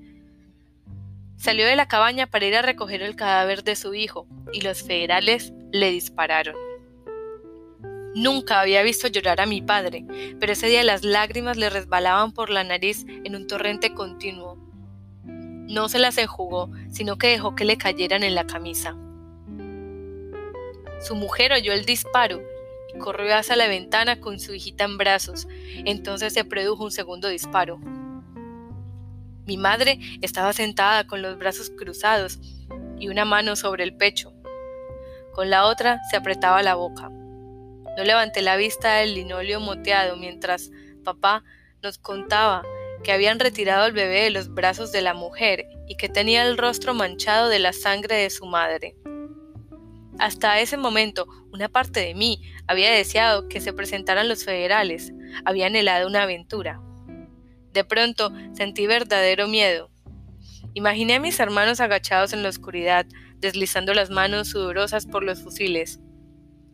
Salió 1.36 1.66
de 1.66 1.76
la 1.76 1.88
cabaña 1.88 2.28
para 2.28 2.46
ir 2.46 2.56
a 2.56 2.62
recoger 2.62 3.02
el 3.02 3.16
cadáver 3.16 3.64
de 3.64 3.76
su 3.76 3.94
hijo, 3.94 4.28
y 4.54 4.62
los 4.62 4.84
federales 4.84 5.54
le 5.72 5.92
dispararon. 5.92 6.56
Nunca 8.16 8.62
había 8.62 8.84
visto 8.84 9.08
llorar 9.08 9.42
a 9.42 9.48
mi 9.48 9.62
padre, 9.62 10.06
pero 10.40 10.54
ese 10.54 10.68
día 10.68 10.84
las 10.84 11.04
lágrimas 11.04 11.58
le 11.58 11.70
resbalaban 11.70 12.32
por 12.32 12.50
la 12.50 12.64
nariz 12.64 13.06
en 13.08 13.36
un 13.36 13.48
torrente 13.48 13.94
continuo. 13.94 14.58
No 15.26 15.90
se 15.90 15.98
las 15.98 16.18
enjugó, 16.18 16.70
sino 16.92 17.18
que 17.18 17.28
dejó 17.28 17.56
que 17.56 17.66
le 17.66 17.78
cayeran 17.78 18.24
en 18.24 18.36
la 18.36 18.46
camisa. 18.46 18.96
Su 21.04 21.16
mujer 21.16 21.52
oyó 21.52 21.74
el 21.74 21.84
disparo 21.84 22.42
y 22.94 22.98
corrió 22.98 23.36
hacia 23.36 23.58
la 23.58 23.68
ventana 23.68 24.22
con 24.22 24.40
su 24.40 24.54
hijita 24.54 24.86
en 24.86 24.98
brazos. 24.98 25.50
Entonces 25.84 26.32
se 26.32 26.46
produjo 26.46 26.86
un 26.86 26.92
segundo 26.92 27.28
disparo. 27.28 27.78
Mi 29.46 29.58
madre 29.58 30.00
estaba 30.22 30.54
sentada 30.54 31.06
con 31.06 31.22
los 31.22 31.38
brazos 31.38 31.70
cruzados 31.70 32.40
y 32.98 33.10
una 33.10 33.26
mano 33.26 33.58
sobre 33.58 33.84
el 33.84 33.98
pecho. 33.98 34.32
Con 35.34 35.50
la 35.50 35.66
otra 35.66 36.00
se 36.10 36.16
apretaba 36.16 36.64
la 36.64 36.76
boca. 36.76 37.10
No 37.10 38.04
levanté 38.06 38.42
la 38.42 38.56
vista 38.56 38.96
del 38.96 39.14
linóleo 39.14 39.60
moteado 39.60 40.16
mientras 40.16 40.72
papá 41.04 41.44
nos 41.82 41.98
contaba 41.98 42.64
que 43.04 43.12
habían 43.12 43.40
retirado 43.40 43.84
al 43.84 43.92
bebé 43.92 44.22
de 44.22 44.30
los 44.30 44.54
brazos 44.54 44.94
de 44.94 45.02
la 45.02 45.14
mujer 45.14 45.68
y 45.86 45.98
que 45.98 46.08
tenía 46.08 46.48
el 46.48 46.58
rostro 46.58 46.94
manchado 46.94 47.50
de 47.50 47.60
la 47.60 47.74
sangre 47.74 48.16
de 48.16 48.30
su 48.30 48.46
madre. 48.46 48.96
Hasta 50.20 50.60
ese 50.60 50.78
momento, 50.78 51.28
una 51.52 51.70
parte 51.70 52.00
de 52.00 52.14
mí 52.14 52.42
había 52.68 52.92
deseado 52.92 53.48
que 53.48 53.62
se 53.62 53.74
presentaran 53.74 54.30
los 54.30 54.46
federales, 54.46 55.12
había 55.46 55.68
anhelado 55.68 56.08
una 56.08 56.24
aventura. 56.24 56.82
De 57.74 57.84
pronto 57.84 58.32
sentí 58.54 58.86
verdadero 58.86 59.48
miedo. 59.48 59.90
Imaginé 60.76 61.16
a 61.16 61.20
mis 61.20 61.40
hermanos 61.40 61.80
agachados 61.80 62.34
en 62.34 62.44
la 62.44 62.50
oscuridad, 62.50 63.06
deslizando 63.38 63.94
las 63.94 64.10
manos 64.10 64.50
sudorosas 64.50 65.06
por 65.06 65.24
los 65.24 65.42
fusiles. 65.42 66.00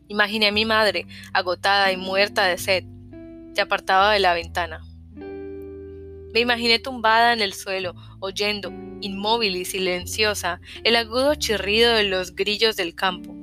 Imaginé 0.08 0.48
a 0.48 0.52
mi 0.52 0.64
madre, 0.64 1.06
agotada 1.32 1.92
y 1.92 1.96
muerta 1.96 2.44
de 2.46 2.58
sed, 2.58 2.84
se 3.54 3.60
apartaba 3.60 4.12
de 4.12 4.20
la 4.20 4.34
ventana. 4.34 4.82
Me 6.32 6.40
imaginé 6.40 6.78
tumbada 6.78 7.32
en 7.32 7.40
el 7.40 7.52
suelo, 7.54 7.94
oyendo, 8.20 8.72
inmóvil 9.00 9.56
y 9.56 9.64
silenciosa, 9.64 10.60
el 10.84 10.94
agudo 10.96 11.34
chirrido 11.34 11.94
de 11.94 12.04
los 12.04 12.34
grillos 12.34 12.76
del 12.76 12.94
campo. 12.94 13.34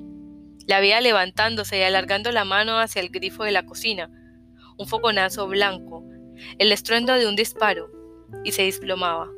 La 0.68 0.80
veía 0.80 1.02
levantándose 1.02 1.80
y 1.80 1.84
alargando 1.84 2.32
la 2.32 2.46
mano 2.46 2.80
hacia 2.80 3.02
el 3.02 3.10
grifo 3.10 3.44
de 3.44 3.52
la 3.52 3.66
cocina, 3.66 4.10
un 4.78 4.88
foconazo 4.88 5.48
blanco, 5.48 6.04
el 6.60 6.72
estruendo 6.72 7.14
de 7.14 7.28
un 7.28 7.36
disparo, 7.36 7.92
y 8.44 8.52
se 8.52 8.64
desplomaba. 8.64 9.30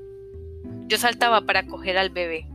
Yo 0.88 0.98
saltaba 0.98 1.42
para 1.42 1.66
coger 1.66 1.98
al 1.98 2.10
bebé. 2.10 2.48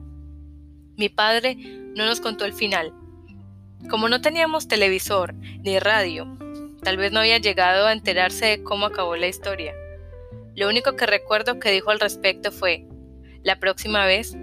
Mi 0.96 1.08
padre 1.08 1.56
no 1.96 2.06
nos 2.06 2.20
contó 2.20 2.44
el 2.44 2.52
final. 2.52 2.92
Como 3.90 4.08
no 4.08 4.20
teníamos 4.20 4.68
televisor 4.68 5.34
ni 5.34 5.78
radio, 5.78 6.38
tal 6.82 6.96
vez 6.96 7.12
no 7.12 7.20
había 7.20 7.38
llegado 7.38 7.86
a 7.86 7.92
enterarse 7.92 8.46
de 8.46 8.62
cómo 8.62 8.86
acabó 8.86 9.16
la 9.16 9.26
historia. 9.26 9.74
Lo 10.56 10.68
único 10.68 10.94
que 10.94 11.06
recuerdo 11.06 11.58
que 11.58 11.72
dijo 11.72 11.90
al 11.90 12.00
respecto 12.00 12.52
fue, 12.52 12.86
la 13.42 13.58
próxima 13.58 14.06
vez, 14.06 14.36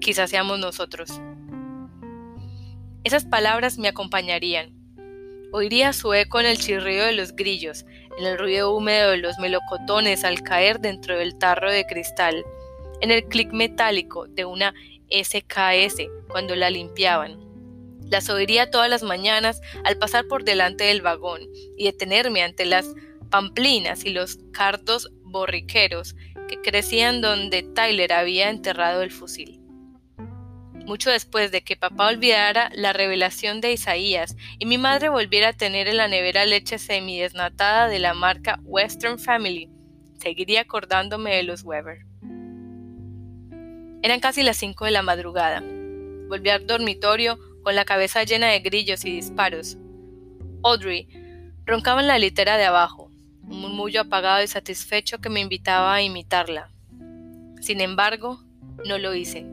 quizás 0.00 0.30
seamos 0.30 0.58
nosotros. 0.58 1.20
Esas 3.02 3.24
palabras 3.24 3.78
me 3.78 3.88
acompañarían. 3.88 4.74
Oiría 5.52 5.92
su 5.92 6.12
eco 6.12 6.40
en 6.40 6.46
el 6.46 6.58
chirrido 6.58 7.06
de 7.06 7.12
los 7.12 7.34
grillos, 7.34 7.86
en 8.18 8.26
el 8.26 8.38
ruido 8.38 8.74
húmedo 8.74 9.10
de 9.10 9.18
los 9.18 9.38
melocotones 9.38 10.24
al 10.24 10.42
caer 10.42 10.80
dentro 10.80 11.16
del 11.18 11.38
tarro 11.38 11.70
de 11.70 11.86
cristal, 11.86 12.44
en 13.00 13.10
el 13.10 13.24
clic 13.24 13.52
metálico 13.52 14.26
de 14.28 14.44
una 14.44 14.74
SKS 15.10 16.08
cuando 16.28 16.56
la 16.56 16.70
limpiaban. 16.70 17.38
Las 18.10 18.28
oiría 18.28 18.70
todas 18.70 18.90
las 18.90 19.02
mañanas 19.02 19.60
al 19.84 19.96
pasar 19.96 20.26
por 20.26 20.44
delante 20.44 20.84
del 20.84 21.02
vagón 21.02 21.40
y 21.76 21.84
detenerme 21.84 22.42
ante 22.42 22.66
las 22.66 22.94
pamplinas 23.30 24.04
y 24.04 24.10
los 24.10 24.38
cartos 24.52 25.10
borriqueros 25.34 26.14
que 26.48 26.62
crecían 26.62 27.20
donde 27.20 27.62
Tyler 27.62 28.12
había 28.12 28.48
enterrado 28.48 29.02
el 29.02 29.10
fusil. 29.10 29.60
Mucho 30.86 31.10
después 31.10 31.50
de 31.50 31.62
que 31.62 31.76
papá 31.76 32.08
olvidara 32.08 32.70
la 32.74 32.92
revelación 32.92 33.60
de 33.60 33.72
Isaías 33.72 34.36
y 34.58 34.66
mi 34.66 34.78
madre 34.78 35.08
volviera 35.08 35.48
a 35.48 35.52
tener 35.52 35.88
en 35.88 35.96
la 35.96 36.08
nevera 36.08 36.44
leche 36.44 36.78
semidesnatada 36.78 37.88
de 37.88 37.98
la 37.98 38.14
marca 38.14 38.60
Western 38.62 39.18
Family, 39.18 39.70
seguiría 40.18 40.60
acordándome 40.60 41.34
de 41.34 41.42
los 41.42 41.64
Weber. 41.64 42.04
Eran 44.02 44.20
casi 44.20 44.42
las 44.42 44.58
cinco 44.58 44.84
de 44.84 44.92
la 44.92 45.02
madrugada. 45.02 45.64
Volví 46.28 46.50
al 46.50 46.66
dormitorio 46.66 47.38
con 47.62 47.74
la 47.74 47.84
cabeza 47.84 48.22
llena 48.22 48.48
de 48.48 48.60
grillos 48.60 49.04
y 49.04 49.10
disparos. 49.10 49.78
Audrey 50.62 51.08
roncaba 51.64 52.02
en 52.02 52.08
la 52.08 52.18
litera 52.18 52.56
de 52.56 52.64
abajo 52.64 53.03
un 53.54 53.60
murmullo 53.60 54.02
apagado 54.02 54.42
y 54.42 54.48
satisfecho 54.48 55.18
que 55.18 55.30
me 55.30 55.40
invitaba 55.40 55.94
a 55.94 56.02
imitarla. 56.02 56.70
Sin 57.60 57.80
embargo, 57.80 58.40
no 58.84 58.98
lo 58.98 59.14
hice. 59.14 59.46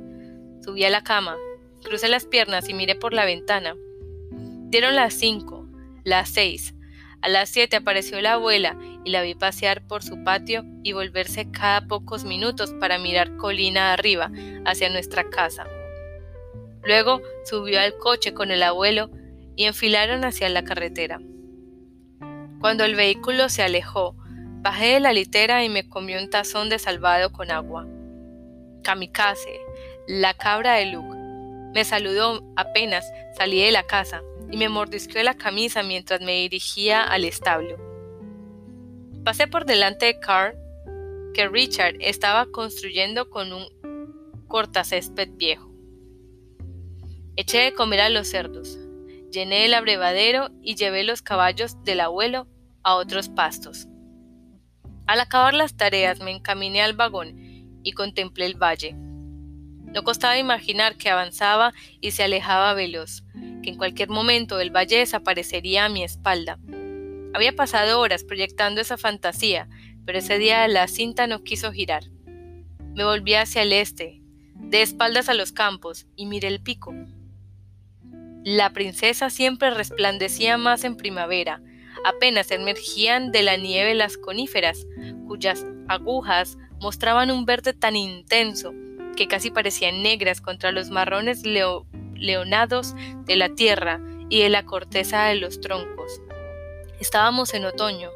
Subí 0.66 0.84
a 0.84 0.90
la 0.90 1.04
cama, 1.04 1.38
crucé 1.84 2.10
las 2.10 2.26
piernas 2.26 2.68
y 2.68 2.74
miré 2.74 2.96
por 2.96 3.14
la 3.14 3.26
ventana. 3.26 3.76
Dieron 4.70 4.96
las 4.96 5.14
cinco, 5.14 5.68
las 6.04 6.30
seis. 6.30 6.74
A 7.22 7.30
las 7.30 7.50
siete 7.50 7.76
apareció 7.76 8.20
la 8.22 8.34
abuela 8.34 8.76
y 9.06 9.12
la 9.12 9.22
vi 9.22 9.36
pasear 9.36 9.86
por 9.86 10.02
su 10.04 10.24
patio 10.24 10.64
y 10.84 10.94
volverse 10.94 11.52
cada 11.52 11.88
pocos 11.88 12.24
minutos 12.24 12.74
para 12.80 12.98
mirar 12.98 13.38
colina 13.38 13.94
arriba 13.94 14.32
hacia 14.66 14.90
nuestra 14.90 15.30
casa. 15.30 15.68
Luego 16.84 17.22
subió 17.46 17.80
al 17.80 17.96
coche 17.98 18.34
con 18.34 18.50
el 18.50 18.64
abuelo 18.64 19.12
y 19.56 19.66
enfilaron 19.66 20.26
hacia 20.26 20.50
la 20.50 20.64
carretera. 20.64 21.20
Cuando 22.62 22.86
el 22.86 22.94
vehículo 22.94 23.50
se 23.50 23.64
alejó, 23.64 24.16
bajé 24.62 24.94
de 24.94 25.00
la 25.00 25.14
litera 25.14 25.66
y 25.66 25.70
me 25.70 25.90
comí 25.90 26.14
un 26.14 26.30
tazón 26.30 26.70
de 26.70 26.78
salvado 26.78 27.32
con 27.32 27.50
agua. 27.50 27.88
Kamikaze, 28.84 29.60
la 30.08 30.36
cabra 30.36 30.76
de 30.76 30.86
Luke, 30.86 31.18
me 31.74 31.84
saludó 31.84 32.44
apenas 32.56 33.12
salí 33.36 33.64
de 33.64 33.72
la 33.72 33.82
casa 33.82 34.22
y 34.52 34.58
me 34.58 34.70
mordisqueó 34.70 35.24
la 35.24 35.34
camisa 35.34 35.82
mientras 35.82 36.22
me 36.22 36.34
dirigía 36.34 37.04
al 37.04 37.26
establo. 37.26 37.78
Pasé 39.24 39.48
por 39.48 39.66
delante 39.66 40.06
de 40.06 40.20
Carl, 40.20 40.56
que 41.34 41.48
Richard 41.48 41.96
estaba 42.00 42.46
construyendo 42.46 43.32
con 43.32 43.54
un 43.54 43.66
cortacésped 44.48 45.30
viejo. 45.34 45.72
Eché 47.38 47.60
de 47.60 47.74
comer 47.74 48.02
a 48.02 48.10
los 48.10 48.28
cerdos. 48.28 48.78
llené 49.32 49.66
el 49.66 49.74
abrevadero 49.74 50.50
y 50.62 50.76
llevé 50.76 51.04
los 51.06 51.22
caballos 51.22 51.82
del 51.86 52.02
abuelo 52.02 52.51
a 52.84 52.96
otros 52.96 53.30
pastos. 53.30 53.88
Al 55.08 55.20
acabar 55.20 55.54
las 55.54 55.76
tareas 55.76 56.20
me 56.20 56.32
encaminé 56.32 56.82
al 56.82 56.94
vagón 56.94 57.36
y 57.84 57.92
contemplé 57.94 58.46
el 58.46 58.56
valle. 58.56 58.94
No 58.94 60.04
costaba 60.04 60.38
imaginar 60.38 60.96
que 60.96 61.10
avanzaba 61.10 61.74
y 62.00 62.12
se 62.12 62.24
alejaba 62.24 62.74
veloz, 62.74 63.24
que 63.62 63.70
en 63.70 63.78
cualquier 63.78 64.10
momento 64.10 64.60
el 64.60 64.72
valle 64.72 65.00
desaparecería 65.00 65.86
a 65.86 65.90
mi 65.90 66.04
espalda. 66.04 66.60
Había 67.34 67.56
pasado 67.56 68.00
horas 68.00 68.24
proyectando 68.24 68.82
esa 68.82 68.98
fantasía, 68.98 69.68
pero 70.06 70.20
ese 70.20 70.38
día 70.38 70.68
la 70.68 70.88
cinta 70.88 71.28
no 71.28 71.44
quiso 71.44 71.72
girar. 71.72 72.04
Me 72.96 73.04
volví 73.04 73.36
hacia 73.36 73.62
el 73.64 73.74
este, 73.74 74.22
de 74.56 74.82
espaldas 74.82 75.30
a 75.30 75.34
los 75.34 75.52
campos, 75.52 76.08
y 76.16 76.26
miré 76.26 76.48
el 76.48 76.62
pico. 76.62 76.94
La 78.44 78.72
princesa 78.74 79.30
siempre 79.30 79.72
resplandecía 79.72 80.58
más 80.58 80.84
en 80.84 80.96
primavera, 80.96 81.62
apenas 82.06 82.52
emergían 82.52 83.32
de 83.32 83.44
la 83.44 83.58
nieve 83.58 83.94
las 83.94 84.18
coníferas, 84.18 84.88
cuyas 85.28 85.66
agujas 85.88 86.58
mostraban 86.80 87.32
un 87.32 87.46
verde 87.46 87.74
tan 87.74 87.96
intenso 87.96 88.74
que 89.16 89.28
casi 89.28 89.52
parecían 89.52 90.02
negras 90.02 90.42
contra 90.42 90.72
los 90.72 90.90
marrones 90.90 91.44
leonados 91.44 92.96
de 93.26 93.36
la 93.36 93.50
tierra 93.50 94.00
y 94.30 94.42
de 94.42 94.50
la 94.50 94.66
corteza 94.66 95.26
de 95.26 95.36
los 95.36 95.60
troncos. 95.60 96.22
Estábamos 97.00 97.54
en 97.54 97.66
otoño. 97.66 98.10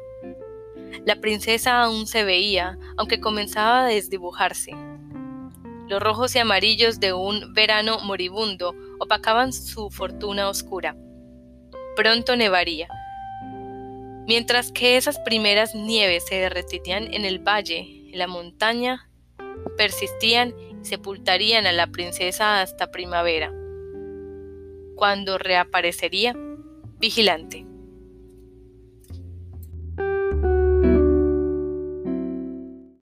La 1.04 1.20
princesa 1.20 1.82
aún 1.82 2.06
se 2.06 2.24
veía, 2.24 2.78
aunque 2.96 3.20
comenzaba 3.20 3.84
a 3.84 3.86
desdibujarse. 3.86 4.72
Los 5.88 6.02
rojos 6.02 6.34
y 6.34 6.40
amarillos 6.40 6.98
de 6.98 7.12
un 7.12 7.52
verano 7.52 8.00
moribundo 8.00 8.74
opacaban 8.98 9.52
su 9.52 9.90
fortuna 9.90 10.48
oscura. 10.48 10.96
Pronto 11.94 12.34
nevaría. 12.34 12.88
Mientras 14.26 14.72
que 14.72 14.96
esas 14.96 15.20
primeras 15.20 15.74
nieves 15.74 16.24
se 16.26 16.34
derretirían 16.34 17.14
en 17.14 17.24
el 17.24 17.38
valle, 17.38 18.10
en 18.12 18.18
la 18.18 18.26
montaña, 18.26 19.08
persistían 19.76 20.54
y 20.58 20.84
sepultarían 20.84 21.66
a 21.66 21.72
la 21.72 21.86
princesa 21.86 22.60
hasta 22.60 22.90
primavera, 22.90 23.52
cuando 24.96 25.38
reaparecería 25.38 26.34
vigilante. 26.98 27.66